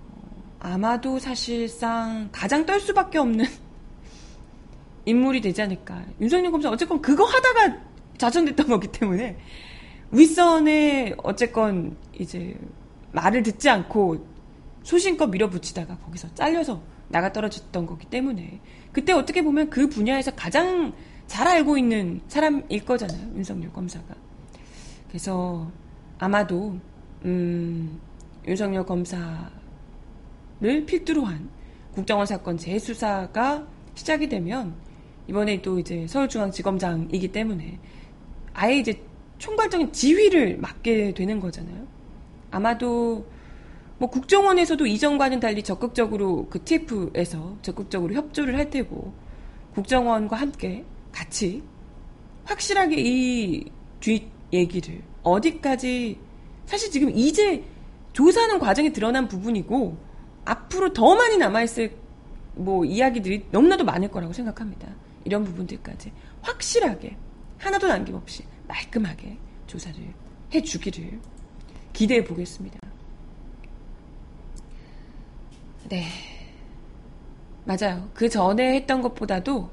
어, 0.09 0.43
아마도 0.59 1.19
사실상 1.19 2.29
가장 2.31 2.65
떨 2.65 2.79
수밖에 2.79 3.19
없는 3.19 3.45
인물이 5.05 5.41
되지 5.41 5.61
않을까. 5.61 6.03
윤석열 6.19 6.51
검사 6.51 6.71
어쨌건 6.71 6.99
그거 7.03 7.23
하다가 7.23 7.77
좌천됐던 8.17 8.67
거기 8.67 8.87
때문에 8.87 9.37
윗선에 10.09 11.13
어쨌건 11.21 11.95
이제 12.17 12.57
말을 13.11 13.43
듣지 13.43 13.69
않고 13.69 14.25
소신껏 14.81 15.29
밀어붙이다가 15.29 15.97
거기서 15.97 16.33
잘려서 16.33 16.81
나가 17.09 17.31
떨어졌던 17.31 17.85
거기 17.85 18.07
때문에 18.07 18.59
그때 18.91 19.13
어떻게 19.13 19.43
보면 19.43 19.69
그 19.69 19.87
분야에서 19.87 20.31
가장 20.31 20.93
잘 21.31 21.47
알고 21.47 21.77
있는 21.77 22.19
사람일 22.27 22.83
거잖아요 22.83 23.33
윤석열 23.37 23.71
검사가 23.71 24.13
그래서 25.07 25.71
아마도 26.19 26.77
음, 27.23 28.01
윤석열 28.45 28.85
검사를 28.85 29.49
필두로 30.85 31.23
한 31.23 31.49
국정원 31.93 32.25
사건 32.25 32.57
재수사가 32.57 33.65
시작이 33.95 34.27
되면 34.27 34.75
이번에 35.29 35.61
또 35.61 35.79
이제 35.79 36.05
서울중앙지검장이기 36.05 37.29
때문에 37.29 37.79
아예 38.53 38.75
이제 38.75 39.01
총괄적인 39.37 39.93
지휘를 39.93 40.57
맡게 40.57 41.13
되는 41.13 41.39
거잖아요. 41.39 41.87
아마도 42.51 43.25
뭐 43.97 44.09
국정원에서도 44.09 44.85
이전과는 44.85 45.39
달리 45.39 45.63
적극적으로 45.63 46.47
그 46.49 46.61
TF에서 46.65 47.57
적극적으로 47.61 48.15
협조를 48.15 48.57
할 48.57 48.69
테고 48.69 49.13
국정원과 49.75 50.35
함께 50.35 50.83
같이 51.11 51.63
확실하게 52.45 52.95
이 52.97 53.81
뒷 54.01 54.27
얘기를 54.51 55.01
어디까지 55.23 56.19
사실 56.65 56.91
지금 56.91 57.09
이제 57.11 57.63
조사하는 58.11 58.59
과정에 58.59 58.91
드러난 58.91 59.29
부분이고 59.29 59.95
앞으로 60.43 60.91
더 60.91 61.15
많이 61.15 61.37
남아있을 61.37 61.95
뭐 62.55 62.83
이야기들이 62.83 63.45
너무나도 63.51 63.85
많을 63.85 64.09
거라고 64.09 64.33
생각합니다. 64.33 64.93
이런 65.23 65.45
부분들까지 65.45 66.11
확실하게 66.41 67.15
하나도 67.59 67.87
남김없이 67.87 68.43
말끔하게 68.67 69.37
조사를 69.67 69.95
해주기를 70.53 71.19
기대해 71.93 72.23
보겠습니다. 72.23 72.79
네. 75.87 76.07
맞아요. 77.63 78.09
그 78.13 78.27
전에 78.27 78.75
했던 78.75 79.01
것보다도 79.01 79.69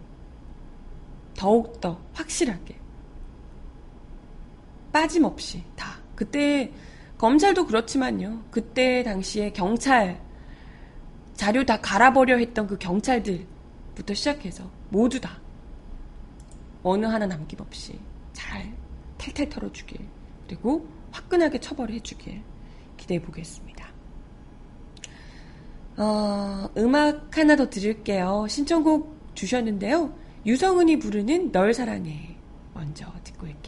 더욱더 1.39 2.01
확실하게 2.15 2.77
빠짐없이 4.93 5.63
다. 5.77 6.01
그때 6.17 6.73
검찰도 7.17 7.67
그렇지만요. 7.67 8.43
그때 8.51 9.05
당시에 9.05 9.53
경찰 9.53 10.21
자료 11.35 11.65
다 11.65 11.81
갈아버려 11.81 12.39
했던 12.39 12.67
그 12.67 12.77
경찰들부터 12.77 14.15
시작해서 14.15 14.69
모두 14.89 15.21
다 15.21 15.41
어느 16.83 17.07
하나 17.07 17.27
남김없이 17.27 18.01
잘 18.33 18.75
탈탈 19.17 19.49
털어주길 19.49 20.01
그리고 20.49 20.89
화끈하게 21.13 21.61
처벌해 21.61 22.01
주길 22.01 22.43
기대해 22.97 23.23
보겠습니다. 23.23 23.87
어, 25.99 26.69
음악 26.77 27.39
하나 27.39 27.55
더 27.55 27.71
들을게요. 27.71 28.47
신청곡 28.49 29.35
주셨는데요. 29.35 30.13
유성은이 30.47 30.99
부르는 30.99 31.53
널 31.53 31.75
사랑해 31.75 32.37
먼저 32.75 33.07
듣고 33.25 33.47
올게요. 33.47 33.68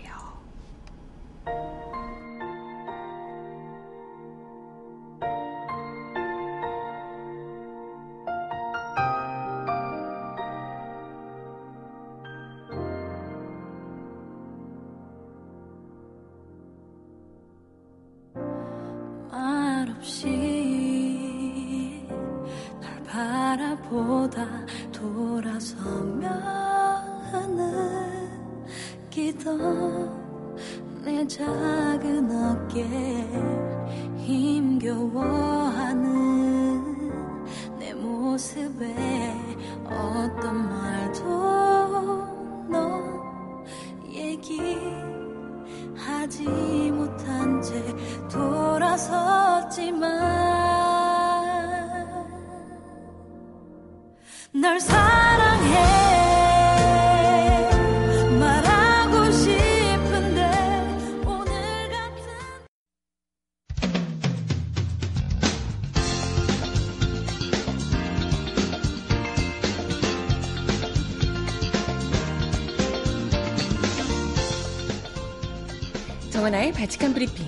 정하나의 76.50 76.72
바칙한 76.72 77.14
브리핑. 77.14 77.46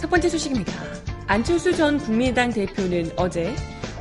첫 0.00 0.10
번째 0.10 0.28
소식입니다. 0.28 0.72
안철수 1.26 1.74
전 1.74 1.98
국민의당 1.98 2.52
대표는 2.52 3.10
어제 3.16 3.54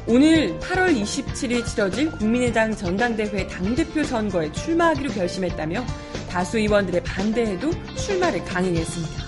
오늘 0.05 0.59
8월 0.59 0.99
27일 1.01 1.65
치러질 1.65 2.11
국민의당 2.11 2.75
전당대회 2.75 3.47
당대표 3.47 4.03
선거에 4.03 4.51
출마하기로 4.51 5.11
결심했다며 5.11 5.85
다수 6.29 6.57
의원들의 6.57 7.03
반대에도 7.03 7.71
출마를 7.95 8.43
강행했습니다. 8.43 9.23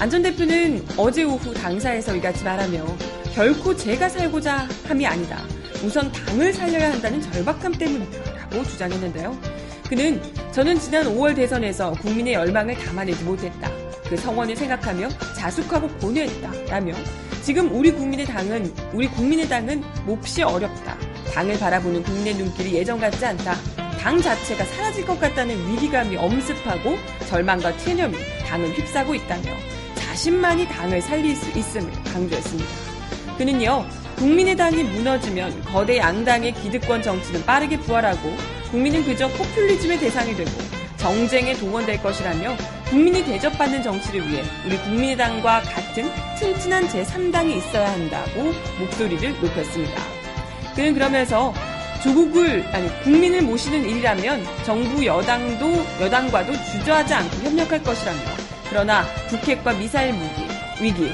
안 0.00 0.10
전 0.10 0.22
대표는 0.22 0.84
어제 0.96 1.24
오후 1.24 1.52
당사에서 1.52 2.14
이같이 2.16 2.44
말하며 2.44 3.07
결코 3.38 3.72
제가 3.76 4.08
살고자 4.08 4.66
함이 4.88 5.06
아니다. 5.06 5.38
우선 5.84 6.10
당을 6.10 6.52
살려야 6.52 6.90
한다는 6.90 7.22
절박함 7.22 7.70
때문이다라고 7.70 8.64
주장했는데요. 8.64 9.38
그는 9.88 10.20
저는 10.50 10.80
지난 10.80 11.06
5월 11.06 11.36
대선에서 11.36 11.92
국민의 11.92 12.34
열망을 12.34 12.74
담아내지 12.74 13.22
못했다. 13.22 13.70
그 14.08 14.16
성원을 14.16 14.56
생각하며 14.56 15.08
자숙하고 15.36 15.86
고뇌했다라며 15.98 16.94
지금 17.44 17.72
우리 17.72 17.92
국민의 17.92 18.26
당은 18.26 18.74
우리 18.92 19.06
국민의 19.06 19.48
당은 19.48 19.84
몹시 20.04 20.42
어렵다. 20.42 20.98
당을 21.32 21.60
바라보는 21.60 22.02
국민의 22.02 22.34
눈길이 22.34 22.74
예전 22.74 22.98
같지 22.98 23.24
않다. 23.24 23.54
당 24.00 24.20
자체가 24.20 24.64
사라질 24.64 25.06
것 25.06 25.20
같다는 25.20 25.54
위기감이 25.70 26.16
엄습하고 26.16 26.96
절망과 27.28 27.76
체념이 27.76 28.16
당을 28.48 28.70
휩싸고 28.70 29.14
있다며 29.14 29.52
자신만이 29.94 30.66
당을 30.66 31.00
살릴 31.00 31.36
수 31.36 31.56
있음을 31.56 31.92
강조했습니다. 32.02 32.87
그는요, 33.38 33.86
국민의당이 34.16 34.82
무너지면 34.82 35.62
거대 35.62 35.98
양당의 35.98 36.54
기득권 36.54 37.02
정치는 37.02 37.44
빠르게 37.46 37.78
부활하고 37.78 38.36
국민은 38.72 39.04
그저 39.04 39.28
포퓰리즘의 39.28 40.00
대상이 40.00 40.34
되고 40.34 40.50
정쟁에 40.96 41.54
동원될 41.54 42.02
것이라며 42.02 42.56
국민이 42.90 43.24
대접받는 43.24 43.84
정치를 43.84 44.28
위해 44.28 44.42
우리 44.66 44.76
국민의당과 44.78 45.60
같은 45.62 46.10
튼튼한 46.36 46.88
제3당이 46.88 47.56
있어야 47.58 47.92
한다고 47.92 48.52
목소리를 48.80 49.40
높였습니다. 49.40 50.02
그는 50.74 50.94
그러면서 50.94 51.54
조국을 52.02 52.66
아니 52.72 53.02
국민을 53.02 53.42
모시는 53.42 53.88
일이라면 53.88 54.44
정부 54.64 55.06
여당도 55.06 55.84
여당과도 56.00 56.52
주저하지 56.72 57.14
않고 57.14 57.36
협력할 57.44 57.84
것이라며 57.84 58.18
그러나 58.68 59.04
북핵과 59.28 59.74
미사일 59.74 60.14
무기 60.14 60.42
위기 60.80 61.12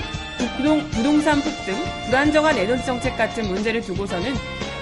부동, 0.57 0.89
부동 0.91 1.21
산 1.21 1.41
폭등 1.41 1.75
불안정한 2.07 2.57
에너지 2.59 2.85
정책 2.85 3.17
같은 3.17 3.47
문제를 3.49 3.81
두고서는 3.81 4.35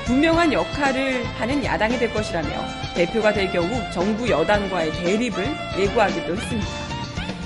분명한 0.06 0.52
역할을 0.52 1.24
하는 1.38 1.64
야당이 1.64 1.98
될 1.98 2.12
것이라며 2.12 2.48
대표가 2.94 3.32
될 3.32 3.50
경우 3.52 3.68
정부 3.92 4.28
여당과의 4.28 4.92
대립을 4.92 5.46
예고하기도 5.78 6.36
했습니다. 6.36 6.68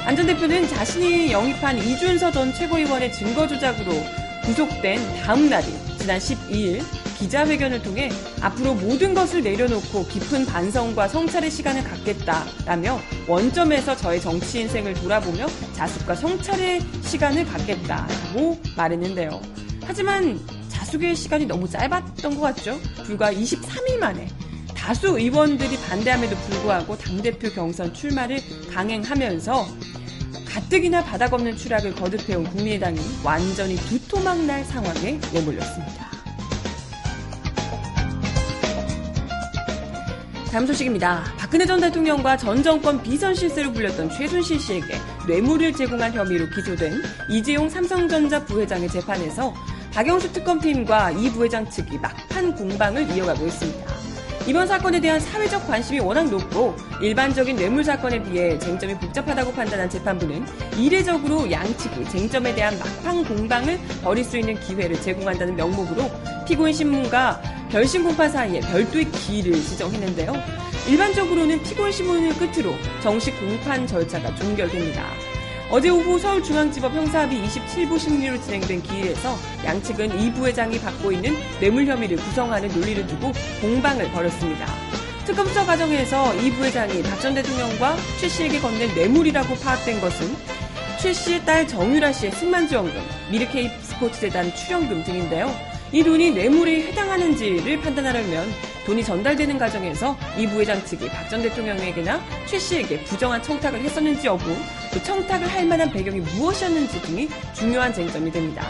안 0.06 0.14
전 0.14 0.24
대표는 0.26 0.68
자신이 0.68 1.32
영입한 1.32 1.78
이준서 1.78 2.30
전 2.30 2.54
최고위원의 2.54 3.12
증거 3.12 3.46
조작으로 3.46 3.92
구속된 4.44 5.00
다음 5.22 5.50
날인 5.50 5.68
지난 5.98 6.18
12일 6.18 6.82
기자회견을 7.18 7.82
통해 7.82 8.10
앞으로 8.40 8.74
모든 8.74 9.14
것을 9.14 9.42
내려놓고 9.42 10.06
깊은 10.06 10.46
반성과 10.46 11.08
성찰의 11.08 11.50
시간을 11.50 11.82
갖겠다라며 11.84 13.00
원점에서 13.26 13.96
저의 13.96 14.20
정치 14.20 14.60
인생을 14.60 14.94
돌아보며 14.94 15.46
자숙과 15.74 16.14
성찰의 16.14 16.80
시간을 17.02 17.44
갖겠다라고 17.46 18.60
말했는데요. 18.76 19.40
하지만 19.84 20.38
자숙의 20.68 21.16
시간이 21.16 21.46
너무 21.46 21.68
짧았던 21.68 22.36
것 22.36 22.40
같죠? 22.40 22.78
불과 23.04 23.32
23일 23.32 23.98
만에 23.98 24.28
다수 24.74 25.18
의원들이 25.18 25.76
반대함에도 25.88 26.36
불구하고 26.36 26.96
당대표 26.96 27.50
경선 27.50 27.92
출마를 27.92 28.38
강행하면서 28.72 29.66
가뜩이나 30.48 31.04
바닥 31.04 31.32
없는 31.32 31.56
추락을 31.56 31.94
거듭해온 31.94 32.44
국민의당이 32.44 33.00
완전히 33.24 33.76
두토막 33.76 34.44
날 34.44 34.64
상황에 34.64 35.18
내몰렸습니다. 35.32 36.15
다음 40.50 40.66
소식입니다. 40.66 41.24
박근혜 41.36 41.66
전 41.66 41.80
대통령과 41.80 42.36
전 42.36 42.62
정권 42.62 43.02
비선 43.02 43.34
실세로 43.34 43.72
불렸던 43.72 44.10
최순실 44.10 44.60
씨에게 44.60 44.96
뇌물을 45.26 45.72
제공한 45.72 46.12
혐의로 46.12 46.48
기소된 46.48 47.02
이재용 47.28 47.68
삼성전자 47.68 48.42
부회장의 48.44 48.88
재판에서 48.88 49.52
박영수 49.92 50.32
특검팀과 50.32 51.10
이 51.12 51.30
부회장 51.30 51.68
측이 51.68 51.98
막판 51.98 52.54
공방을 52.54 53.10
이어가고 53.10 53.46
있습니다. 53.46 53.96
이번 54.46 54.68
사건에 54.68 55.00
대한 55.00 55.18
사회적 55.18 55.66
관심이 55.66 55.98
워낙 55.98 56.30
높고 56.30 56.76
일반적인 57.02 57.56
뇌물 57.56 57.82
사건에 57.82 58.22
비해 58.22 58.56
쟁점이 58.58 58.94
복잡하다고 58.98 59.52
판단한 59.52 59.90
재판부는 59.90 60.46
이례적으로 60.78 61.50
양측이 61.50 62.04
쟁점에 62.08 62.54
대한 62.54 62.78
막판 62.78 63.24
공방을 63.24 63.78
벌일 64.04 64.24
수 64.24 64.38
있는 64.38 64.58
기회를 64.60 65.00
제공한다는 65.02 65.56
명목으로 65.56 66.08
피고인 66.46 66.72
신문과 66.72 67.42
별신 67.70 68.04
공판 68.04 68.30
사이에 68.30 68.60
별도의 68.60 69.10
기일을 69.10 69.54
지정했는데요. 69.54 70.32
일반적으로는 70.88 71.62
피고인 71.62 71.92
신문을 71.92 72.34
끝으로 72.34 72.74
정식 73.02 73.38
공판 73.40 73.86
절차가 73.86 74.34
종결됩니다. 74.36 75.04
어제 75.68 75.88
오후 75.88 76.16
서울중앙지법 76.16 76.94
형사합의 76.94 77.42
27부 77.42 77.98
심리로 77.98 78.40
진행된 78.40 78.82
기일에서 78.82 79.36
양측은 79.64 80.20
이 80.20 80.32
부회장이 80.32 80.78
받고 80.78 81.10
있는 81.10 81.34
뇌물 81.58 81.86
혐의를 81.86 82.16
구성하는 82.18 82.68
논리를 82.68 83.04
두고 83.08 83.32
공방을 83.60 84.12
벌였습니다. 84.12 84.66
특검 85.24 85.44
수사 85.48 85.66
과정에서 85.66 86.36
이 86.36 86.52
부회장이 86.52 87.02
박 87.02 87.20
전 87.20 87.34
대통령과 87.34 87.96
최 88.20 88.28
씨에게 88.28 88.60
건넨 88.60 88.94
뇌물이라고 88.94 89.56
파악된 89.56 90.00
것은 90.00 90.36
최 91.00 91.12
씨의 91.12 91.44
딸 91.44 91.66
정유라 91.66 92.12
씨의 92.12 92.30
승만지원금, 92.30 93.02
미르케이 93.32 93.68
스포츠재단 93.82 94.54
출연금 94.54 95.02
등인데요. 95.02 95.52
이 95.92 96.02
돈이 96.02 96.32
뇌물에 96.32 96.88
해당하는지를 96.88 97.80
판단하려면 97.80 98.46
돈이 98.84 99.04
전달되는 99.04 99.58
과정에서 99.58 100.16
이 100.36 100.46
부회장 100.46 100.84
측이 100.84 101.08
박 101.08 101.28
전 101.28 101.42
대통령에게나 101.42 102.20
최 102.46 102.58
씨에게 102.58 103.02
부정한 103.04 103.42
청탁을 103.42 103.80
했었는지 103.80 104.26
여부, 104.28 104.44
그 104.92 105.02
청탁을 105.02 105.46
할 105.48 105.66
만한 105.66 105.90
배경이 105.90 106.20
무엇이었는지 106.20 107.02
등이 107.02 107.28
중요한 107.52 107.92
쟁점이 107.92 108.30
됩니다. 108.30 108.64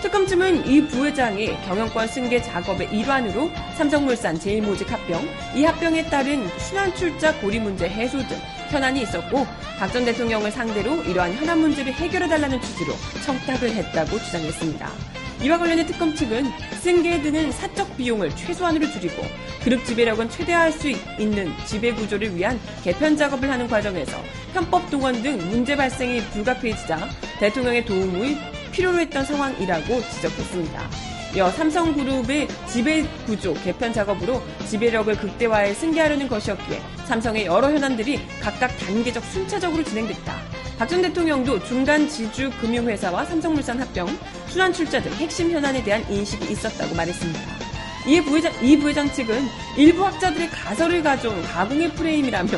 특검팀은 0.00 0.66
이 0.66 0.86
부회장이 0.86 1.48
경영권 1.66 2.08
승계 2.08 2.40
작업의 2.40 2.88
일환으로 2.90 3.50
삼성물산 3.76 4.38
제일모직 4.40 4.90
합병, 4.90 5.22
이 5.54 5.64
합병에 5.64 6.06
따른 6.06 6.48
순환출자 6.58 7.34
고리 7.40 7.58
문제 7.58 7.86
해소 7.86 8.16
등 8.26 8.38
현안이 8.70 9.02
있었고 9.02 9.46
박 9.78 9.92
전 9.92 10.04
대통령을 10.06 10.50
상대로 10.50 11.02
이러한 11.04 11.34
현안 11.34 11.58
문제를 11.60 11.92
해결해달라는 11.92 12.60
취지로 12.62 12.94
청탁을 13.26 13.70
했다고 13.70 14.18
주장했습니다. 14.18 15.09
이와 15.42 15.58
관련해 15.58 15.86
특검 15.86 16.14
측은 16.14 16.50
승계에 16.82 17.22
드는 17.22 17.50
사적 17.52 17.96
비용을 17.96 18.34
최소한으로 18.36 18.90
줄이고 18.90 19.22
그룹 19.64 19.84
지배력은 19.84 20.28
최대화할 20.28 20.72
수 20.72 20.90
있는 20.90 21.50
지배 21.66 21.92
구조를 21.92 22.36
위한 22.36 22.60
개편 22.84 23.16
작업을 23.16 23.50
하는 23.50 23.66
과정에서 23.66 24.18
편법 24.52 24.90
동원 24.90 25.22
등 25.22 25.38
문제 25.48 25.76
발생이 25.76 26.20
불가피해지자 26.24 27.08
대통령의 27.38 27.84
도움이 27.86 28.36
필요로 28.72 29.00
했던 29.00 29.24
상황이라고 29.24 30.02
지적했습니다. 30.10 30.90
이어 31.36 31.48
삼성그룹의 31.50 32.48
지배 32.66 33.04
구조 33.24 33.54
개편 33.54 33.92
작업으로 33.92 34.42
지배력을 34.66 35.16
극대화해 35.16 35.72
승계하려는 35.74 36.28
것이었기에 36.28 36.80
삼성의 37.06 37.46
여러 37.46 37.70
현안들이 37.70 38.20
각각 38.40 38.76
단계적 38.78 39.24
순차적으로 39.24 39.82
진행됐다. 39.84 40.60
박 40.76 40.88
전 40.88 41.02
대통령도 41.02 41.62
중간 41.64 42.08
지주 42.08 42.50
금융회사와 42.60 43.26
삼성물산 43.26 43.78
합병, 43.80 44.08
순환 44.50 44.72
출자 44.72 45.00
등 45.00 45.12
핵심 45.12 45.50
현안에 45.50 45.82
대한 45.84 46.04
인식이 46.10 46.52
있었다고 46.52 46.94
말했습니다. 46.94 47.40
이에 48.08 48.22
부회장, 48.22 48.52
이 48.62 48.76
부회장 48.76 49.12
측은 49.12 49.46
일부 49.76 50.04
학자들의 50.04 50.50
가설을 50.50 51.02
가져온 51.02 51.40
가공의 51.42 51.92
프레임이라며, 51.92 52.50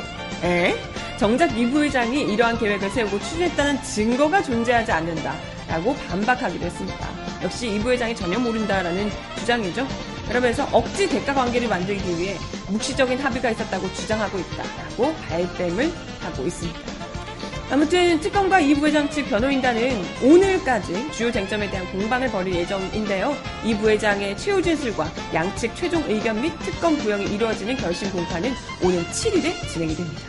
에? 0.44 0.74
정작 1.18 1.56
이 1.56 1.68
부회장이 1.68 2.32
이러한 2.32 2.58
계획을 2.58 2.90
세우고 2.90 3.20
추진했다는 3.20 3.82
증거가 3.82 4.42
존재하지 4.42 4.90
않는다. 4.90 5.36
라고 5.68 5.94
반박하기도 6.08 6.64
했습니다. 6.64 7.08
역시 7.42 7.74
이 7.74 7.78
부회장이 7.78 8.16
전혀 8.16 8.38
모른다라는 8.38 9.10
주장이죠. 9.38 9.86
그러면서 10.28 10.66
억지 10.72 11.08
대가 11.08 11.34
관계를 11.34 11.68
만들기 11.68 12.18
위해 12.18 12.36
묵시적인 12.68 13.18
합의가 13.18 13.50
있었다고 13.50 13.92
주장하고 13.92 14.38
있다라고 14.38 15.14
발뺌을 15.28 15.92
하고 16.20 16.46
있습니다. 16.46 16.91
아무튼 17.72 18.20
특검과 18.20 18.60
이 18.60 18.74
부회장 18.74 19.08
측 19.08 19.30
변호인단은 19.30 20.04
오늘까지 20.22 21.10
주요 21.10 21.32
쟁점에 21.32 21.70
대한 21.70 21.90
공방을 21.90 22.30
벌일 22.30 22.54
예정인데요. 22.56 23.34
이 23.64 23.74
부회장의 23.74 24.36
최후 24.36 24.60
진술과 24.60 25.10
양측 25.32 25.74
최종 25.74 26.04
의견 26.06 26.42
및 26.42 26.52
특검 26.58 26.98
구형이 26.98 27.34
이루어지는 27.34 27.74
결심 27.78 28.10
공판은 28.10 28.52
오는 28.84 29.02
7일에 29.04 29.68
진행이 29.72 29.94
됩니다. 29.96 30.20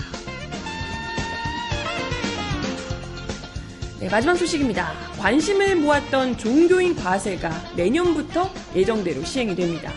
네, 4.00 4.08
마지막 4.10 4.38
소식입니다. 4.38 4.94
관심을 5.20 5.76
모았던 5.76 6.38
종교인 6.38 6.96
과세가 6.96 7.74
내년부터 7.76 8.50
예정대로 8.74 9.22
시행이 9.22 9.54
됩니다. 9.54 9.92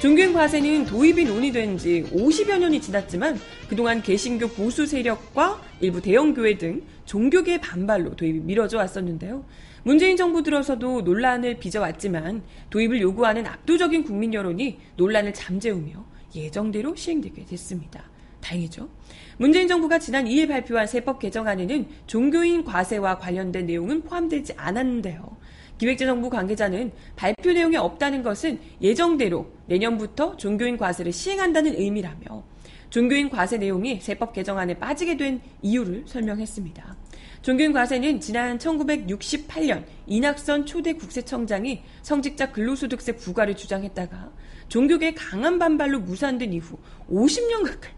종교인 0.00 0.32
과세는 0.32 0.84
도입이 0.84 1.24
논의된 1.24 1.76
지 1.76 2.04
50여 2.12 2.60
년이 2.60 2.80
지났지만 2.80 3.36
그동안 3.68 4.00
개신교 4.00 4.46
보수 4.46 4.86
세력과 4.86 5.60
일부 5.80 6.00
대형교회 6.00 6.56
등 6.56 6.82
종교계의 7.04 7.60
반발로 7.60 8.14
도입이 8.14 8.38
미뤄져 8.40 8.78
왔었는데요. 8.78 9.44
문재인 9.82 10.16
정부 10.16 10.44
들어서도 10.44 11.00
논란을 11.00 11.58
빚어왔지만 11.58 12.42
도입을 12.70 13.00
요구하는 13.00 13.44
압도적인 13.46 14.04
국민 14.04 14.32
여론이 14.32 14.78
논란을 14.96 15.34
잠재우며 15.34 16.04
예정대로 16.32 16.94
시행되게 16.94 17.44
됐습니다. 17.44 18.04
다행이죠. 18.40 18.88
문재인 19.36 19.66
정부가 19.66 19.98
지난 19.98 20.26
2일 20.26 20.46
발표한 20.46 20.86
세법 20.86 21.18
개정안에는 21.18 21.88
종교인 22.06 22.64
과세와 22.64 23.18
관련된 23.18 23.66
내용은 23.66 24.02
포함되지 24.02 24.52
않았는데요. 24.56 25.36
기획재정부 25.78 26.28
관계자는 26.28 26.92
발표 27.16 27.52
내용이 27.52 27.76
없다는 27.76 28.22
것은 28.22 28.60
예정대로 28.82 29.46
내년부터 29.66 30.36
종교인 30.36 30.76
과세를 30.76 31.12
시행한다는 31.12 31.78
의미라며 31.78 32.44
종교인 32.90 33.30
과세 33.30 33.58
내용이 33.58 34.00
세법 34.00 34.32
개정안에 34.32 34.74
빠지게 34.78 35.16
된 35.16 35.40
이유를 35.62 36.04
설명했습니다. 36.06 36.96
종교인 37.42 37.72
과세는 37.72 38.20
지난 38.20 38.58
1968년 38.58 39.84
이낙선 40.06 40.66
초대 40.66 40.94
국세청장이 40.94 41.82
성직자 42.02 42.50
근로소득세 42.50 43.12
부과를 43.12 43.54
주장했다가 43.56 44.32
종교계 44.68 45.14
강한 45.14 45.58
반발로 45.58 46.00
무산된 46.00 46.52
이후 46.52 46.78
50년 47.10 47.64
가까이 47.64 47.92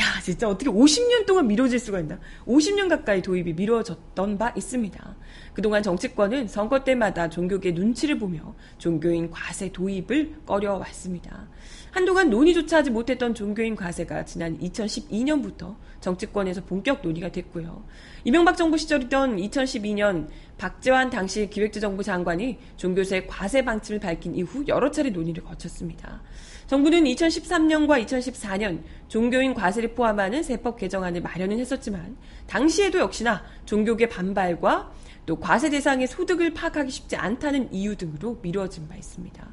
야 0.00 0.20
진짜 0.22 0.48
어떻게 0.48 0.70
50년 0.70 1.26
동안 1.26 1.46
미뤄질 1.46 1.78
수가 1.78 2.00
있나 2.00 2.18
50년 2.46 2.88
가까이 2.88 3.22
도입이 3.22 3.54
미뤄졌던 3.54 4.38
바 4.38 4.52
있습니다. 4.56 5.16
그동안 5.54 5.82
정치권은 5.82 6.48
선거 6.48 6.82
때마다 6.82 7.28
종교계 7.28 7.72
눈치를 7.72 8.18
보며 8.18 8.54
종교인 8.78 9.30
과세 9.30 9.70
도입을 9.70 10.34
꺼려왔습니다. 10.46 11.48
한동안 11.90 12.30
논의조차 12.30 12.78
하지 12.78 12.90
못했던 12.90 13.34
종교인 13.34 13.76
과세가 13.76 14.24
지난 14.24 14.58
2012년부터 14.58 15.76
정치권에서 16.00 16.64
본격 16.64 17.02
논의가 17.02 17.30
됐고요. 17.30 17.84
이명박 18.24 18.56
정부 18.56 18.78
시절이던 18.78 19.36
2012년 19.36 20.28
박재환 20.56 21.10
당시 21.10 21.50
기획재정부 21.50 22.02
장관이 22.02 22.58
종교세 22.76 23.26
과세 23.26 23.62
방침을 23.62 24.00
밝힌 24.00 24.34
이후 24.34 24.64
여러 24.68 24.90
차례 24.90 25.10
논의를 25.10 25.44
거쳤습니다. 25.44 26.22
정부는 26.66 27.04
2013년과 27.04 28.02
2014년 28.06 28.80
종교인 29.08 29.52
과세를 29.52 29.94
포함하는 29.94 30.42
세법 30.42 30.78
개정안을 30.78 31.20
마련은 31.20 31.58
했었지만 31.58 32.16
당시에도 32.46 33.00
역시나 33.00 33.44
종교계 33.66 34.08
반발과 34.08 34.90
또 35.26 35.36
과세 35.38 35.70
대상의 35.70 36.06
소득을 36.06 36.52
파악하기 36.54 36.90
쉽지 36.90 37.16
않다는 37.16 37.72
이유 37.72 37.96
등으로 37.96 38.38
미뤄진 38.42 38.88
바 38.88 38.96
있습니다. 38.96 39.52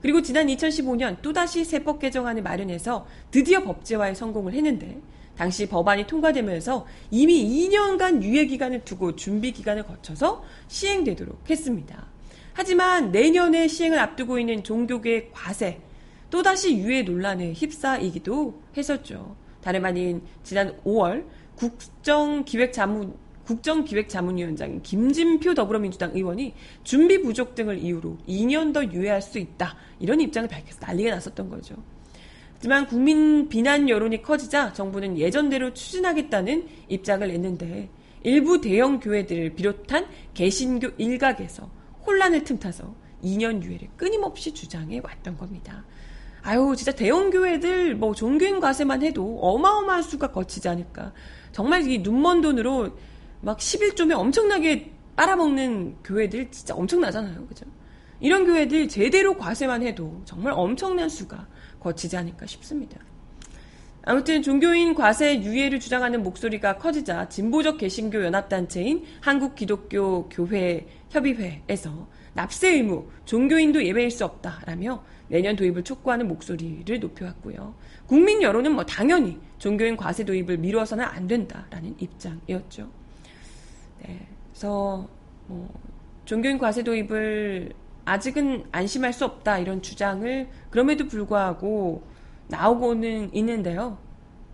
그리고 0.00 0.22
지난 0.22 0.46
2015년 0.46 1.20
또다시 1.20 1.64
세법 1.64 1.98
개정안을 1.98 2.42
마련해서 2.42 3.06
드디어 3.30 3.62
법제화에 3.62 4.14
성공을 4.14 4.54
했는데 4.54 4.98
당시 5.36 5.68
법안이 5.68 6.06
통과되면서 6.06 6.86
이미 7.10 7.68
2년간 7.68 8.22
유예 8.22 8.46
기간을 8.46 8.84
두고 8.84 9.16
준비 9.16 9.52
기간을 9.52 9.84
거쳐서 9.84 10.42
시행되도록 10.68 11.48
했습니다. 11.48 12.06
하지만 12.52 13.10
내년에 13.10 13.68
시행을 13.68 13.98
앞두고 13.98 14.38
있는 14.38 14.62
종교계 14.62 15.30
과세 15.32 15.80
또다시 16.30 16.76
유예 16.76 17.02
논란에 17.02 17.52
휩싸이기도 17.52 18.60
했었죠. 18.76 19.36
다름 19.62 19.84
아닌 19.84 20.22
지난 20.42 20.76
5월 20.84 21.24
국정기획자문 21.56 23.14
국정기획자문위원장 23.50 24.80
김진표 24.82 25.54
더불어민주당 25.54 26.12
의원이 26.14 26.54
준비 26.84 27.20
부족 27.20 27.56
등을 27.56 27.78
이유로 27.78 28.18
2년 28.28 28.72
더 28.72 28.84
유예할 28.84 29.20
수 29.20 29.38
있다 29.38 29.74
이런 29.98 30.20
입장을 30.20 30.48
밝혀서 30.48 30.78
난리가 30.80 31.10
났었던 31.10 31.48
거죠. 31.50 31.74
하지만 32.54 32.86
국민 32.86 33.48
비난 33.48 33.88
여론이 33.88 34.22
커지자 34.22 34.72
정부는 34.72 35.18
예전대로 35.18 35.72
추진하겠다는 35.74 36.68
입장을 36.88 37.26
냈는데 37.26 37.88
일부 38.22 38.60
대형 38.60 39.00
교회들을 39.00 39.54
비롯한 39.54 40.06
개신교 40.34 40.90
일각에서 40.98 41.70
혼란을 42.06 42.44
틈타서 42.44 42.94
2년 43.24 43.62
유예를 43.62 43.88
끊임없이 43.96 44.52
주장해 44.52 45.00
왔던 45.02 45.36
겁니다. 45.36 45.84
아유, 46.42 46.74
진짜 46.76 46.92
대형 46.92 47.30
교회들 47.30 47.96
뭐 47.96 48.14
종교인 48.14 48.60
과세만 48.60 49.02
해도 49.02 49.38
어마어마한 49.40 50.02
수가 50.02 50.28
거치지 50.28 50.68
않을까. 50.68 51.12
정말 51.52 51.86
이 51.90 51.98
눈먼 51.98 52.40
돈으로 52.40 52.90
막 53.40 53.58
11조면 53.58 54.18
엄청나게 54.18 54.92
빨아먹는 55.16 55.96
교회들 56.04 56.50
진짜 56.50 56.74
엄청나잖아요. 56.74 57.46
그죠? 57.46 57.66
이런 58.20 58.44
교회들 58.44 58.88
제대로 58.88 59.36
과세만 59.36 59.82
해도 59.82 60.20
정말 60.24 60.52
엄청난 60.54 61.08
수가 61.08 61.46
거치지 61.80 62.16
않을까 62.16 62.46
싶습니다. 62.46 62.98
아무튼 64.02 64.42
종교인 64.42 64.94
과세 64.94 65.42
유예를 65.42 65.78
주장하는 65.78 66.22
목소리가 66.22 66.78
커지자 66.78 67.28
진보적 67.28 67.78
개신교 67.78 68.24
연합단체인 68.24 69.04
한국기독교 69.20 70.28
교회 70.30 70.86
협의회에서 71.10 72.08
납세 72.32 72.70
의무, 72.70 73.08
종교인도 73.24 73.84
예외일 73.84 74.10
수 74.10 74.24
없다라며 74.24 75.04
내년 75.28 75.54
도입을 75.56 75.84
촉구하는 75.84 76.28
목소리를 76.28 76.98
높여왔고요. 76.98 77.74
국민 78.06 78.42
여론은 78.42 78.72
뭐 78.72 78.84
당연히 78.84 79.38
종교인 79.58 79.96
과세 79.96 80.24
도입을 80.24 80.58
미뤄서는 80.58 81.04
안 81.04 81.26
된다라는 81.26 81.96
입장이었죠. 81.98 82.99
네, 84.02 84.26
그래서 84.50 85.08
뭐 85.46 85.68
종교인 86.24 86.58
과세 86.58 86.82
도입을 86.82 87.72
아직은 88.04 88.64
안심할 88.72 89.12
수 89.12 89.24
없다 89.24 89.58
이런 89.58 89.82
주장을 89.82 90.48
그럼에도 90.70 91.06
불구하고 91.06 92.02
나오고는 92.48 93.34
있는데요. 93.34 93.98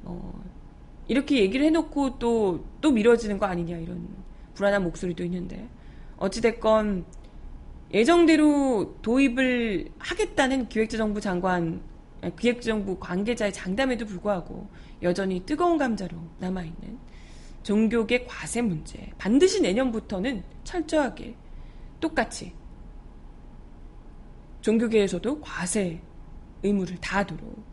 어, 0.05 0.33
이렇게 1.09 1.41
얘기를 1.41 1.65
해놓고 1.67 2.19
또, 2.19 2.65
또 2.81 2.91
미뤄지는 2.91 3.39
거 3.39 3.47
아니냐 3.47 3.79
이런 3.79 4.07
불안한 4.55 4.83
목소리도 4.85 5.25
있는데 5.25 5.69
어찌됐건 6.19 7.05
예정대로 7.93 8.97
도입을 9.03 9.91
하겠다는 9.99 10.69
기획재정부 10.69 11.21
장관, 11.21 11.81
기획재정부 12.39 12.99
관계자의 12.99 13.53
장담에도 13.53 14.07
불구하고 14.07 14.69
여전히 15.03 15.41
뜨거운 15.47 15.79
감자로 15.79 16.17
남아있는 16.41 16.99
종교계 17.67 18.27
과세 18.27 18.63
문제. 18.63 19.11
반드시 19.19 19.61
내년부터는 19.61 20.45
철저하게 20.63 21.35
똑같이 21.99 22.53
종교계에서도 24.61 25.41
과세 25.41 26.01
의무를 26.63 26.97
다하도록 26.99 27.65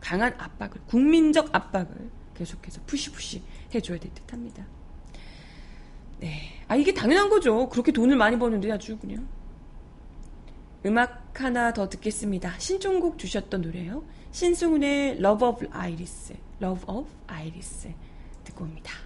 강한 0.00 0.34
압박을, 0.36 0.80
국민적 0.86 1.54
압박을 1.54 2.10
계속해서 2.34 2.80
푸시푸시 2.86 3.44
해줘야 3.72 3.96
될 4.00 4.12
듯 4.12 4.32
합니다. 4.32 4.66
네. 6.18 6.60
아, 6.66 6.74
이게 6.74 6.92
당연한 6.92 7.28
거죠. 7.28 7.68
그렇게 7.68 7.92
돈을 7.92 8.16
많이 8.16 8.36
버는데 8.36 8.72
아주 8.72 8.98
그냥. 8.98 9.28
음악 10.84 11.40
하나 11.40 11.72
더 11.72 11.88
듣겠습니다. 11.88 12.58
신청곡 12.58 13.18
주셨던 13.18 13.62
노래요. 13.62 14.04
신승훈의 14.32 15.18
Love 15.18 15.46
of 15.46 15.64
Iris. 15.70 16.34
Love 16.60 16.84
of 16.88 17.08
Iris. 17.28 17.88
옵니다. 18.62 19.05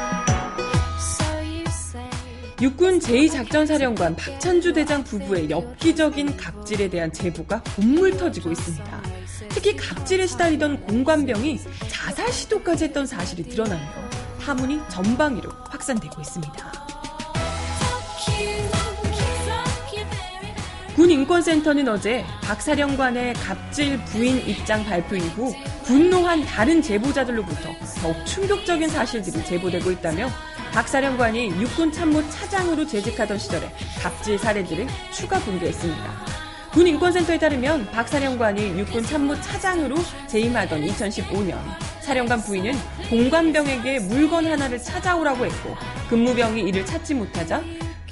육군 2.61 2.99
제2작전사령관 2.99 4.15
박찬주 4.15 4.73
대장 4.73 5.03
부부의 5.03 5.49
엽기적인 5.49 6.37
갑질에 6.37 6.89
대한 6.91 7.11
제보가 7.11 7.63
본물 7.63 8.17
터지고 8.17 8.51
있습니다. 8.51 9.01
특히 9.49 9.75
갑질에 9.75 10.27
시달리던 10.27 10.81
공관병이 10.81 11.59
자살 11.87 12.31
시도까지 12.31 12.83
했던 12.85 13.07
사실이 13.07 13.49
드러나며 13.49 13.81
파문이 14.39 14.79
전방위로 14.89 15.49
확산되고 15.71 16.21
있습니다. 16.21 16.71
군인권센터는 20.95 21.87
어제 21.87 22.23
박 22.43 22.61
사령관의 22.61 23.33
갑질 23.33 23.97
부인 24.05 24.37
입장 24.47 24.83
발표 24.83 25.15
이후 25.15 25.51
분노한 25.85 26.45
다른 26.45 26.79
제보자들로부터 26.79 27.71
더욱 28.03 28.23
충격적인 28.27 28.87
사실들이 28.87 29.43
제보되고 29.45 29.89
있다며 29.89 30.29
박사령관이 30.73 31.49
육군 31.61 31.91
참모 31.91 32.27
차장으로 32.29 32.87
재직하던 32.87 33.37
시절에 33.37 33.69
갑질 34.01 34.39
사례들을 34.39 34.87
추가 35.11 35.39
공개했습니다. 35.41 36.25
군 36.71 36.87
인권센터에 36.87 37.37
따르면 37.37 37.91
박 37.91 38.07
사령관이 38.07 38.79
육군 38.79 39.03
참모 39.03 39.39
차장으로 39.41 39.97
재임하던 40.27 40.81
2015년 40.87 41.57
사령관 41.99 42.41
부인은 42.41 42.73
공관병에게 43.09 43.99
물건 43.99 44.45
하나를 44.45 44.79
찾아오라고 44.79 45.45
했고 45.45 45.75
근무병이 46.09 46.61
이를 46.61 46.85
찾지 46.85 47.15
못하자 47.15 47.61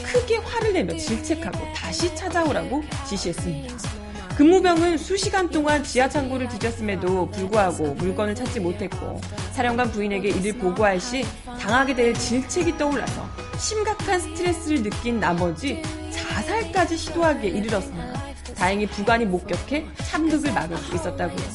크게 0.03 0.37
화를 0.37 0.73
내며 0.73 0.97
질책하고 0.97 1.73
다시 1.73 2.13
찾아오라고 2.13 2.83
지시했습니다. 3.07 3.98
근무병은 4.39 4.97
수시간 4.97 5.49
동안 5.49 5.83
지하 5.83 6.07
창고를 6.07 6.47
뒤졌음에도 6.47 7.29
불구하고 7.29 7.93
물건을 7.95 8.35
찾지 8.35 8.61
못했고 8.61 9.19
사령관 9.51 9.91
부인에게 9.91 10.29
이를 10.29 10.53
보고할 10.53 10.97
시 10.97 11.25
당하게 11.59 11.93
될 11.93 12.13
질책이 12.13 12.77
떠올라서 12.77 13.27
심각한 13.59 14.17
스트레스를 14.17 14.83
느낀 14.83 15.19
나머지 15.19 15.81
자살까지 16.11 16.95
시도하기에 16.95 17.49
이르렀습니다. 17.49 18.23
다행히 18.55 18.87
부관이 18.87 19.25
목격해 19.25 19.85
참극을 20.05 20.53
막을 20.53 20.77
수 20.77 20.95
있었다고요. 20.95 21.45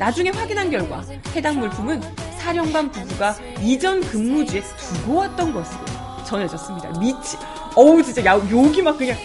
나중에 0.00 0.30
확인한 0.30 0.68
결과 0.68 1.04
해당 1.36 1.60
물품은 1.60 2.02
사령관 2.38 2.90
부부가 2.90 3.36
이전 3.60 4.00
근무지에 4.00 4.62
두고 4.62 5.14
왔던 5.14 5.54
것으로 5.54 5.80
전해졌습니다. 6.26 6.98
미치. 6.98 7.36
어우 7.76 8.02
진짜 8.02 8.24
야, 8.24 8.34
욕이 8.50 8.82
막 8.82 8.98
그냥 8.98 9.16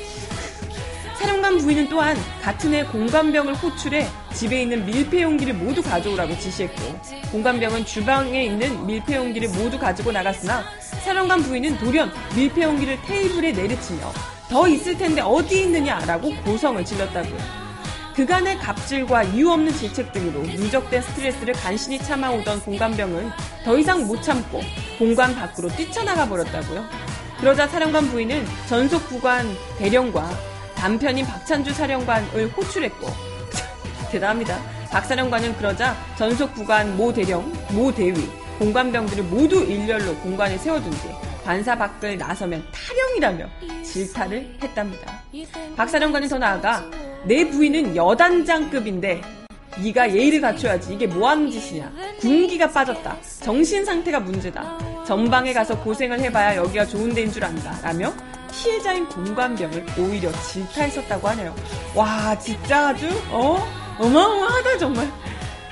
사령관 1.18 1.58
부인은 1.58 1.90
또한 1.90 2.16
같은 2.44 2.76
해 2.76 2.84
공관병을 2.86 3.56
호출해 3.56 4.08
집에 4.34 4.62
있는 4.62 4.86
밀폐 4.86 5.24
용기를 5.24 5.56
모두 5.56 5.82
가져오라고 5.82 6.38
지시했고 6.38 7.00
공관병은 7.32 7.86
주방에 7.86 8.46
있는 8.46 8.86
밀폐 8.86 9.16
용기를 9.16 9.50
모두 9.50 9.80
가지고 9.80 10.12
나갔으나 10.12 10.64
사령관 11.04 11.42
부인은 11.42 11.80
돌연 11.80 12.12
밀폐 12.36 12.62
용기를 12.62 13.02
테이블에 13.02 13.52
내리치며 13.52 14.12
더 14.48 14.68
있을 14.68 14.96
텐데 14.96 15.22
어디 15.22 15.62
있느냐라고 15.62 16.36
고성을 16.44 16.86
질렀다고요. 16.86 17.68
그간의 18.16 18.60
갑질과 18.60 19.24
이유 19.24 19.50
없는 19.50 19.74
질책 19.74 20.12
등으로 20.12 20.42
누적된 20.42 21.02
스트레스를 21.02 21.54
간신히 21.56 21.98
참아오던 21.98 22.62
공관병은 22.62 23.32
더 23.66 23.78
이상 23.78 24.06
못 24.06 24.22
참고 24.22 24.62
공관 25.00 25.36
밖으로 25.36 25.70
뛰쳐나가 25.70 26.28
버렸다고요. 26.28 26.86
그러자 27.40 27.68
사령관 27.68 28.08
부인은 28.08 28.46
전속 28.68 29.08
부관 29.08 29.48
대령과 29.80 30.57
남편인 30.78 31.26
박찬주 31.26 31.74
사령관을 31.74 32.48
호출했고 32.50 33.08
대단합니다. 34.12 34.60
박 34.92 35.06
사령관은 35.06 35.58
그러자 35.58 35.96
전속 36.18 36.54
부관 36.54 36.96
모 36.96 37.12
대령, 37.12 37.52
모 37.72 37.92
대위, 37.92 38.30
공관병들을 38.60 39.24
모두 39.26 39.64
일렬로 39.64 40.16
공관에 40.18 40.58
세워둔 40.58 40.92
뒤 40.92 41.10
관사 41.44 41.76
밖을 41.78 42.18
나서면 42.18 42.64
타령이라며 42.72 43.46
질타를 43.84 44.58
했답니다. 44.62 45.22
박 45.76 45.90
사령관이 45.90 46.28
더 46.28 46.38
나아가 46.38 46.84
내 47.26 47.48
부인은 47.50 47.96
여단장급인데 47.96 49.22
네가 49.84 50.14
예의를 50.14 50.42
갖춰야지 50.42 50.94
이게 50.94 51.08
뭐하는 51.08 51.52
짓이냐 51.52 51.92
군기가 52.20 52.72
빠졌다 52.72 53.16
정신 53.42 53.86
상태가 53.86 54.20
문제다 54.20 55.06
전방에 55.06 55.54
가서 55.54 55.80
고생을 55.80 56.20
해봐야 56.20 56.56
여기가 56.56 56.86
좋은 56.86 57.14
데인 57.14 57.32
줄 57.32 57.44
안다 57.44 57.80
라며 57.84 58.12
피해자인 58.62 59.08
공관병을 59.08 59.86
오히려 60.00 60.32
질타했었다고 60.42 61.28
하네요. 61.30 61.56
와 61.96 62.38
진짜 62.40 62.90
아주 62.90 63.08
어? 63.30 63.64
어마어마하다 64.00 64.78
정말. 64.80 65.12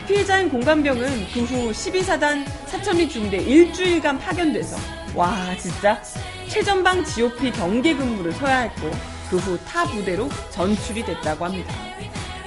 피해자인 0.07 0.49
공관병은 0.49 1.27
그 1.33 1.39
후 1.41 1.71
12사단 1.71 2.45
사천리 2.67 3.09
중대 3.09 3.37
일주일간 3.37 4.19
파견돼서 4.19 4.77
와 5.15 5.33
진짜. 5.57 5.99
최전방 6.47 7.03
GOP 7.03 7.51
경계 7.51 7.95
근무를 7.95 8.31
서야 8.33 8.59
했고 8.59 8.91
그 9.31 9.37
후 9.37 9.57
타 9.65 9.85
부대로 9.85 10.29
전출이 10.51 11.03
됐다고 11.03 11.45
합니다. 11.45 11.73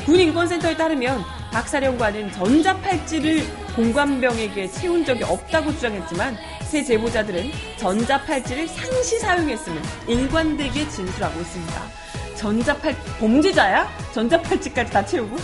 군인권센터에 0.06 0.76
따르면 0.76 1.22
박 1.52 1.66
사령관은 1.66 2.30
전자팔찌를 2.32 3.42
공관병에게 3.74 4.68
채운 4.68 5.04
적이 5.04 5.24
없다고 5.24 5.72
주장했지만 5.72 6.36
새 6.62 6.84
제보자들은 6.84 7.50
전자팔찌를 7.78 8.68
상시 8.68 9.18
사용했음을 9.18 9.82
일관되게 10.06 10.88
진술하고 10.88 11.40
있습니다. 11.40 11.82
전자팔 12.36 12.94
범죄자야? 13.18 13.88
전자팔찌까지 14.12 14.92
다 14.92 15.04
채우고? 15.04 15.36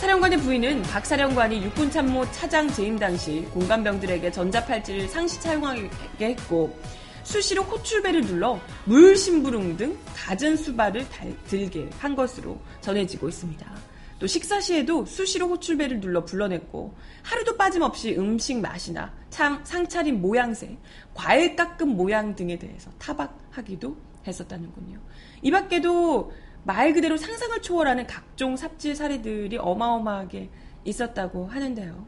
사령관의 0.00 0.38
부인은 0.38 0.82
박 0.82 1.04
사령관이 1.04 1.62
육군참모 1.64 2.30
차장 2.30 2.72
재임 2.72 2.98
당시 2.98 3.46
공관병들에게 3.52 4.30
전자팔찌를 4.30 5.08
상시 5.08 5.40
사용하게 5.40 5.90
했고 6.20 6.78
수시로 7.22 7.62
호출배를 7.64 8.22
눌러 8.22 8.58
물 8.84 9.14
심부름 9.14 9.76
등 9.76 9.98
갖은 10.16 10.56
수발을 10.56 11.06
달, 11.10 11.36
들게 11.46 11.90
한 11.98 12.16
것으로 12.16 12.58
전해지고 12.80 13.28
있습니다. 13.28 13.89
또 14.20 14.26
식사 14.26 14.60
시에도 14.60 15.06
수시로 15.06 15.48
호출배를 15.48 15.98
눌러 15.98 16.24
불러냈고 16.24 16.94
하루도 17.22 17.56
빠짐없이 17.56 18.16
음식 18.18 18.60
맛이나 18.60 19.12
참, 19.30 19.60
상차림 19.64 20.20
모양새, 20.20 20.76
과일 21.14 21.56
깎음 21.56 21.96
모양 21.96 22.34
등에 22.36 22.58
대해서 22.58 22.90
타박하기도 22.98 23.96
했었다는군요. 24.26 25.00
이 25.40 25.50
밖에도 25.50 26.32
말 26.64 26.92
그대로 26.92 27.16
상상을 27.16 27.62
초월하는 27.62 28.06
각종 28.06 28.56
삽질 28.56 28.94
사례들이 28.94 29.56
어마어마하게 29.56 30.50
있었다고 30.84 31.46
하는데요. 31.46 32.06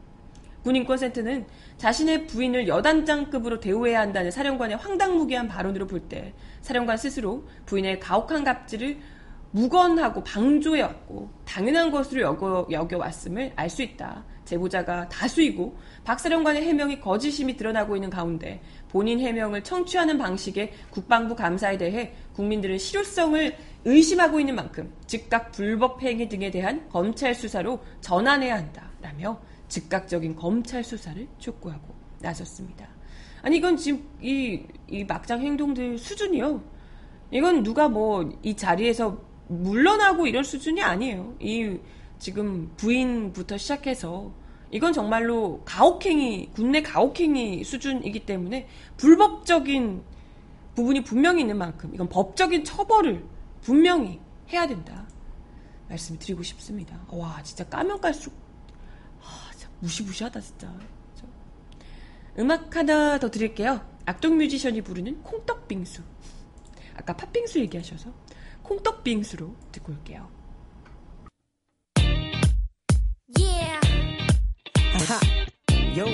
군인권센터는 0.63 1.47
자신의 1.77 2.27
부인을 2.27 2.67
여단장급으로 2.67 3.59
대우해야 3.59 3.99
한다는 3.99 4.29
사령관의 4.31 4.77
황당무계한 4.77 5.47
발언으로 5.47 5.87
볼 5.87 6.07
때 6.07 6.33
사령관 6.61 6.97
스스로 6.97 7.47
부인의 7.65 7.99
가혹한 7.99 8.43
갑질을 8.43 8.99
무건하고 9.53 10.23
방조해왔고 10.23 11.29
당연한 11.45 11.91
것으로 11.91 12.21
여겨, 12.21 12.67
여겨왔음을 12.71 13.53
알 13.55 13.69
수 13.69 13.83
있다. 13.83 14.23
제보자가 14.45 15.07
다수이고 15.07 15.77
박 16.03 16.19
사령관의 16.19 16.63
해명이 16.63 16.99
거짓임이 16.99 17.55
드러나고 17.55 17.95
있는 17.95 18.09
가운데 18.09 18.61
본인 18.89 19.19
해명을 19.19 19.63
청취하는 19.63 20.17
방식의 20.17 20.73
국방부 20.89 21.35
감사에 21.35 21.77
대해 21.77 22.13
국민들은 22.33 22.77
실효성을 22.77 23.55
의심하고 23.85 24.39
있는 24.39 24.55
만큼 24.55 24.93
즉각 25.07 25.51
불법 25.53 26.01
행위 26.01 26.27
등에 26.27 26.51
대한 26.51 26.89
검찰 26.89 27.33
수사로 27.33 27.79
전환해야 28.01 28.57
한다라며 28.57 29.39
즉각적인 29.69 30.35
검찰 30.35 30.83
수사를 30.83 31.25
촉구하고 31.37 31.95
나섰습니다. 32.19 32.87
아니 33.43 33.57
이건 33.57 33.77
지금 33.77 34.03
이, 34.21 34.61
이 34.89 35.03
막장 35.03 35.41
행동들 35.41 35.97
수준이요. 35.97 36.61
이건 37.31 37.63
누가 37.63 37.87
뭐 37.87 38.29
이 38.43 38.55
자리에서 38.55 39.32
물러나고 39.61 40.27
이런 40.27 40.43
수준이 40.43 40.81
아니에요. 40.81 41.35
이 41.39 41.77
지금 42.19 42.71
부인부터 42.77 43.57
시작해서 43.57 44.31
이건 44.71 44.91
정말로 44.91 45.61
가혹행위, 45.65 46.49
국내 46.53 46.81
가혹행위 46.81 47.63
수준이기 47.63 48.25
때문에 48.25 48.67
불법적인 48.97 50.03
부분이 50.75 51.03
분명히 51.03 51.41
있는 51.41 51.57
만큼 51.57 51.93
이건 51.93 52.09
법적인 52.09 52.63
처벌을 52.63 53.23
분명히 53.61 54.19
해야 54.51 54.65
된다. 54.65 55.05
말씀을 55.89 56.19
드리고 56.19 56.41
싶습니다. 56.43 56.99
와, 57.09 57.41
진짜 57.43 57.63
까면 57.65 58.01
깔수록 58.01 58.33
아, 59.21 59.51
무시무시하다 59.79 60.41
진짜. 60.41 60.73
음악 62.39 62.75
하나 62.75 63.19
더 63.19 63.29
드릴게요. 63.29 63.79
악동 64.05 64.37
뮤지션이 64.37 64.81
부르는 64.81 65.21
콩떡빙수. 65.21 66.01
아까 66.95 67.15
팥빙수 67.15 67.59
얘기하셔서 67.59 68.11
콩떡빙수로 68.63 69.55
듣고 69.71 69.91
올게요. 69.93 70.27
Yeah. 75.95 76.13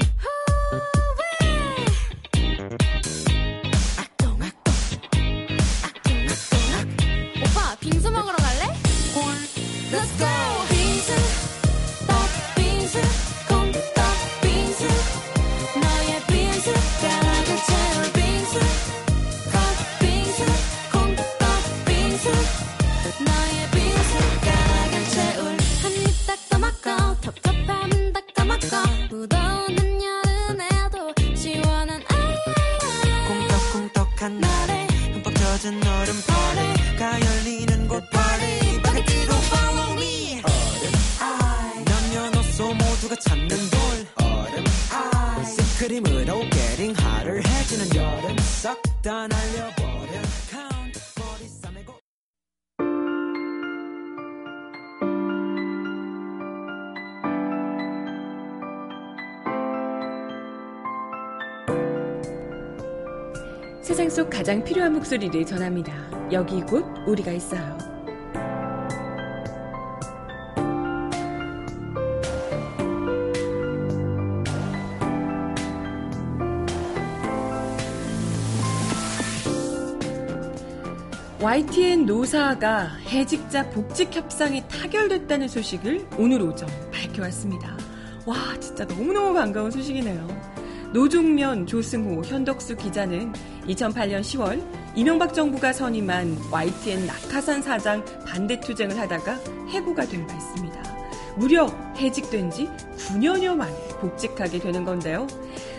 가장 64.50 64.64
필요한 64.64 64.94
목소리를 64.94 65.46
전합니다. 65.46 65.94
여기 66.32 66.60
곧 66.62 66.84
우리가 67.06 67.32
있어요. 67.34 67.78
YTN 81.40 82.08
노사가 82.08 82.88
해직자 83.06 83.70
복직 83.70 84.16
협상이 84.16 84.64
타결됐다는 84.68 85.48
소식을 85.48 86.08
오늘 86.18 86.42
오전 86.42 86.68
밝혀왔습니다. 86.92 87.78
와, 88.26 88.36
진짜 88.60 88.84
너무너무 88.86 89.32
반가운 89.32 89.70
소식이네요. 89.70 90.28
노종면, 90.92 91.68
조승호, 91.68 92.24
현덕수 92.24 92.76
기자는 92.76 93.32
2008년 93.70 94.22
10월 94.22 94.62
이명박 94.96 95.34
정부가 95.34 95.72
선임한 95.72 96.38
YTN 96.52 97.06
낙하산 97.06 97.62
사장 97.62 98.04
반대 98.26 98.60
투쟁을 98.60 98.98
하다가 98.98 99.40
해고가 99.70 100.06
된 100.06 100.26
바 100.28 100.34
있습니다. 100.34 100.80
무려 101.38 101.68
해직된 101.96 102.50
지 102.52 102.68
9년여 102.98 103.56
만에 103.56 103.74
복직하게 104.02 104.60
되는 104.60 104.84
건데요. 104.84 105.28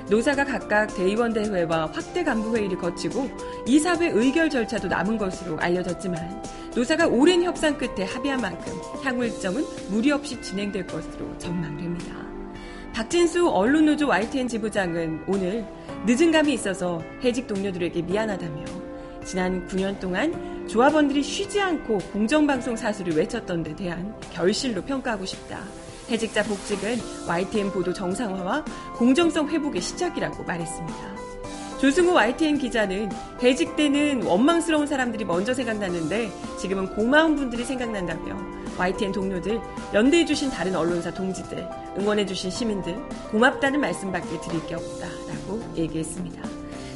노사가 0.09 0.45
각각 0.45 0.95
대의원 0.95 1.33
대회와 1.33 1.91
확대 1.93 2.25
간부 2.25 2.57
회의를 2.57 2.79
거치고 2.79 3.29
이사회 3.67 4.09
의결 4.11 4.49
절차도 4.51 4.89
남은 4.89 5.19
것으로 5.19 5.59
알려졌지만 5.59 6.43
노사가 6.75 7.09
오랜 7.09 7.43
협상 7.43 7.77
끝에 7.77 8.05
합의한 8.05 8.41
만큼 8.41 8.73
향후 9.03 9.25
일정은 9.25 9.65
무리 9.91 10.11
없이 10.13 10.41
진행될 10.41 10.87
것으로 10.87 11.37
전망됩니다. 11.39 12.15
박진수 12.93 13.49
언론노조 13.49 14.09
YTN 14.09 14.49
지부장은 14.49 15.25
오늘 15.27 15.65
늦은 16.07 16.33
감이 16.33 16.55
있어서 16.55 17.03
해직 17.23 17.47
동료들에게 17.47 18.03
미안하다며 18.03 18.65
지난 19.25 19.67
9년 19.69 20.01
동안 20.01 20.67
조합원들이 20.67 21.23
쉬지 21.23 21.61
않고 21.61 21.99
공정방송 22.13 22.75
사수를 22.75 23.15
외쳤던 23.17 23.63
데 23.63 23.77
대한 23.77 24.15
결실로 24.33 24.83
평가하고 24.83 25.27
싶다. 25.27 25.61
해직자 26.11 26.43
복직은 26.43 26.97
YTN 27.29 27.71
보도 27.71 27.93
정상화와 27.93 28.65
공정성 28.97 29.49
회복의 29.49 29.83
시작이라고 29.83 30.43
말했습니다. 30.45 31.21
조승우 31.81 32.13
YTN 32.13 32.59
기자는 32.59 33.11
해직 33.43 33.77
때는 33.77 34.23
원망스러운 34.23 34.87
사람들이 34.87 35.25
먼저 35.25 35.53
생각났는데 35.53 36.31
지금은 36.59 36.95
고마운 36.95 37.37
분들이 37.37 37.65
생각난다며 37.65 38.60
YTN 38.81 39.13
동료들, 39.13 39.61
연대해주신 39.93 40.51
다른 40.51 40.75
언론사 40.75 41.13
동지들, 41.13 41.69
응원해주신 41.99 42.51
시민들 42.51 42.97
고맙다는 43.31 43.79
말씀밖에 43.79 44.41
드릴 44.41 44.67
게 44.67 44.75
없다라고 44.75 45.63
얘기했습니다. 45.77 46.49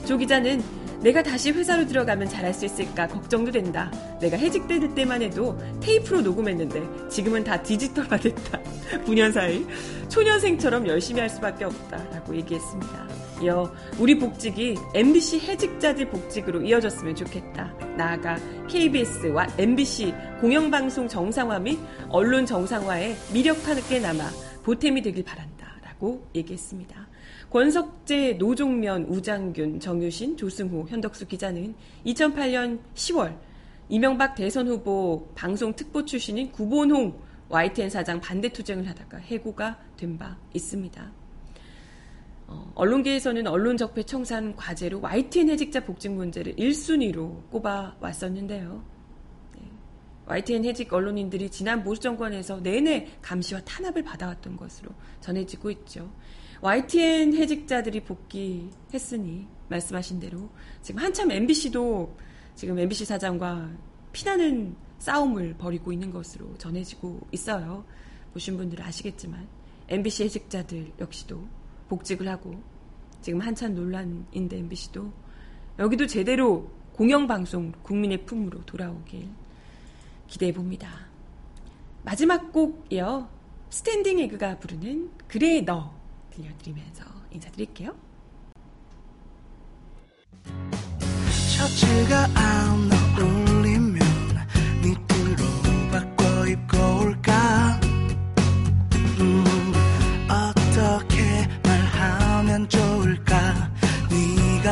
조 0.06 0.16
기자는 0.16 0.62
내가 1.02 1.22
다시 1.22 1.50
회사로 1.50 1.86
들어가면 1.86 2.30
잘할 2.30 2.54
수 2.54 2.64
있을까 2.64 3.06
걱정도 3.06 3.50
된다. 3.50 3.90
내가 4.18 4.38
해직될 4.38 4.94
때만 4.94 5.20
해도 5.20 5.58
테이프로 5.82 6.22
녹음했는데 6.22 7.08
지금은 7.10 7.44
다 7.44 7.62
디지털화됐다. 7.62 8.60
9년 9.04 9.30
사이 9.30 9.66
초년생처럼 10.08 10.86
열심히 10.86 11.20
할 11.20 11.28
수밖에 11.28 11.66
없다라고 11.66 12.34
얘기했습니다. 12.36 13.23
이어 13.42 13.72
우리 13.98 14.18
복직이 14.18 14.76
MBC 14.94 15.40
해직자들 15.40 16.08
복직으로 16.10 16.62
이어졌으면 16.62 17.14
좋겠다. 17.14 17.72
나아가 17.96 18.36
KBS와 18.68 19.46
MBC 19.58 20.14
공영방송 20.40 21.08
정상화 21.08 21.58
및 21.58 21.78
언론 22.08 22.46
정상화에 22.46 23.14
미력하게 23.32 24.00
남아 24.00 24.30
보탬이 24.62 25.02
되길 25.02 25.24
바란다. 25.24 25.54
라고 25.84 26.26
얘기했습니다. 26.34 27.08
권석재, 27.50 28.32
노종면, 28.34 29.04
우장균, 29.04 29.78
정유신, 29.78 30.36
조승호, 30.36 30.86
현덕수 30.88 31.26
기자는 31.26 31.74
2008년 32.04 32.80
10월 32.94 33.38
이명박 33.88 34.34
대선 34.34 34.66
후보 34.66 35.28
방송 35.34 35.72
특보 35.74 36.04
출신인 36.04 36.50
구본홍 36.50 37.16
YTN 37.48 37.90
사장 37.90 38.20
반대 38.20 38.48
투쟁을 38.48 38.88
하다가 38.88 39.18
해고가 39.18 39.78
된 39.96 40.18
바 40.18 40.36
있습니다. 40.52 41.23
어, 42.46 42.72
언론계에서는 42.74 43.46
언론 43.46 43.76
적폐 43.76 44.02
청산 44.02 44.54
과제로 44.54 45.00
YTN 45.00 45.50
해직자 45.50 45.84
복직 45.84 46.12
문제를 46.12 46.54
1순위로 46.56 47.50
꼽아 47.50 47.96
왔었는데요. 48.00 48.84
네. 49.54 49.62
YTN 50.26 50.64
해직 50.64 50.92
언론인들이 50.92 51.50
지난 51.50 51.82
보수 51.82 52.00
정권에서 52.00 52.60
내내 52.60 53.08
감시와 53.22 53.60
탄압을 53.62 54.02
받아왔던 54.02 54.56
것으로 54.56 54.90
전해지고 55.20 55.70
있죠. 55.70 56.10
YTN 56.60 57.34
해직자들이 57.34 58.00
복귀했으니 58.04 59.46
말씀하신 59.68 60.20
대로 60.20 60.48
지금 60.82 61.02
한참 61.02 61.30
MBC도 61.30 62.16
지금 62.54 62.78
MBC 62.78 63.04
사장과 63.04 63.70
피나는 64.12 64.76
싸움을 64.98 65.54
벌이고 65.58 65.92
있는 65.92 66.10
것으로 66.10 66.56
전해지고 66.56 67.20
있어요. 67.32 67.84
보신 68.32 68.56
분들은 68.56 68.84
아시겠지만 68.84 69.46
MBC 69.88 70.24
해직자들 70.24 70.92
역시도 71.00 71.46
복직을 71.88 72.28
하고 72.28 72.54
지금 73.20 73.40
한참 73.40 73.74
논란인데 73.74 74.58
MBC도 74.58 75.12
여기도 75.78 76.06
제대로 76.06 76.70
공영방송 76.92 77.72
국민의 77.82 78.24
품으로 78.24 78.64
돌아오길 78.64 79.28
기대해 80.26 80.52
봅니다. 80.52 80.88
마지막 82.02 82.52
곡이요. 82.52 83.28
스탠딩 83.70 84.20
에그가 84.20 84.58
부르는 84.58 85.10
그래 85.26 85.60
너 85.62 85.92
들려드리면서 86.30 87.04
인사드릴게요. 87.32 87.94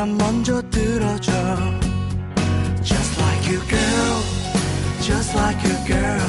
네가 0.03 0.07
먼저 0.07 0.61
들어줘 0.71 1.33
Just 2.83 3.21
like 3.21 3.51
you 3.51 3.61
girl 3.69 4.23
Just 5.01 5.37
like 5.37 5.63
you 5.65 5.77
girl 5.87 6.21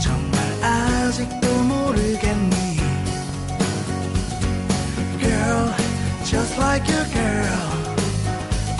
정말 0.00 0.62
아직도 0.62 1.62
모르겠니 1.64 2.76
Girl 5.18 5.72
Just 6.24 6.58
like 6.58 6.92
you 6.92 7.04
girl 7.12 7.62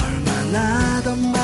얼마나 0.03 1.01
더 1.03 1.17
말해 1.17 1.42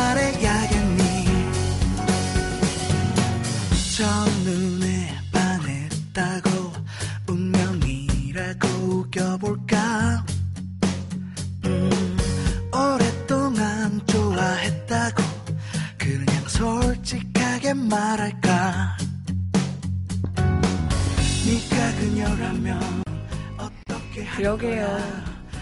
말할까 17.88 18.96
네가 21.46 21.98
그녀라면 21.98 22.80
어떻게 23.56 24.24
할 24.24 24.36
그러게요. 24.36 24.98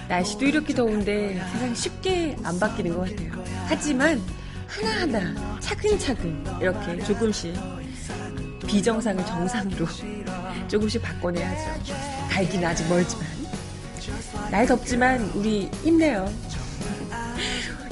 날씨도 0.08 0.44
이렇게 0.44 0.74
더운데 0.74 1.40
세상 1.52 1.74
쉽게 1.74 2.36
안 2.42 2.58
바뀌는 2.58 2.94
것 2.96 3.08
같아요. 3.08 3.44
하지만 3.66 4.20
하나하나 4.66 5.60
차근차근 5.60 6.44
이렇게 6.60 6.98
조금씩 7.04 7.54
비정상을 8.66 9.24
정상으로 9.24 9.86
조금씩 10.68 11.02
바꿔내야죠. 11.02 11.94
갈기는 12.30 12.66
아직 12.66 12.88
멀지만. 12.88 13.26
날 14.50 14.66
덥지만 14.66 15.20
우리 15.34 15.70
힘내요. 15.82 16.28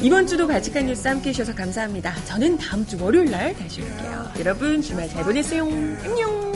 이번 0.00 0.26
주도 0.26 0.46
발칙한 0.46 0.86
뉴스 0.86 1.06
함께 1.08 1.30
해주셔서 1.30 1.54
감사합니다. 1.54 2.14
저는 2.24 2.58
다음 2.58 2.86
주 2.86 3.02
월요일 3.02 3.30
날 3.30 3.54
다시 3.56 3.80
올게요. 3.82 4.30
여러분 4.38 4.82
주말 4.82 5.08
잘 5.08 5.24
보내세요. 5.24 5.64
안녕. 5.64 6.52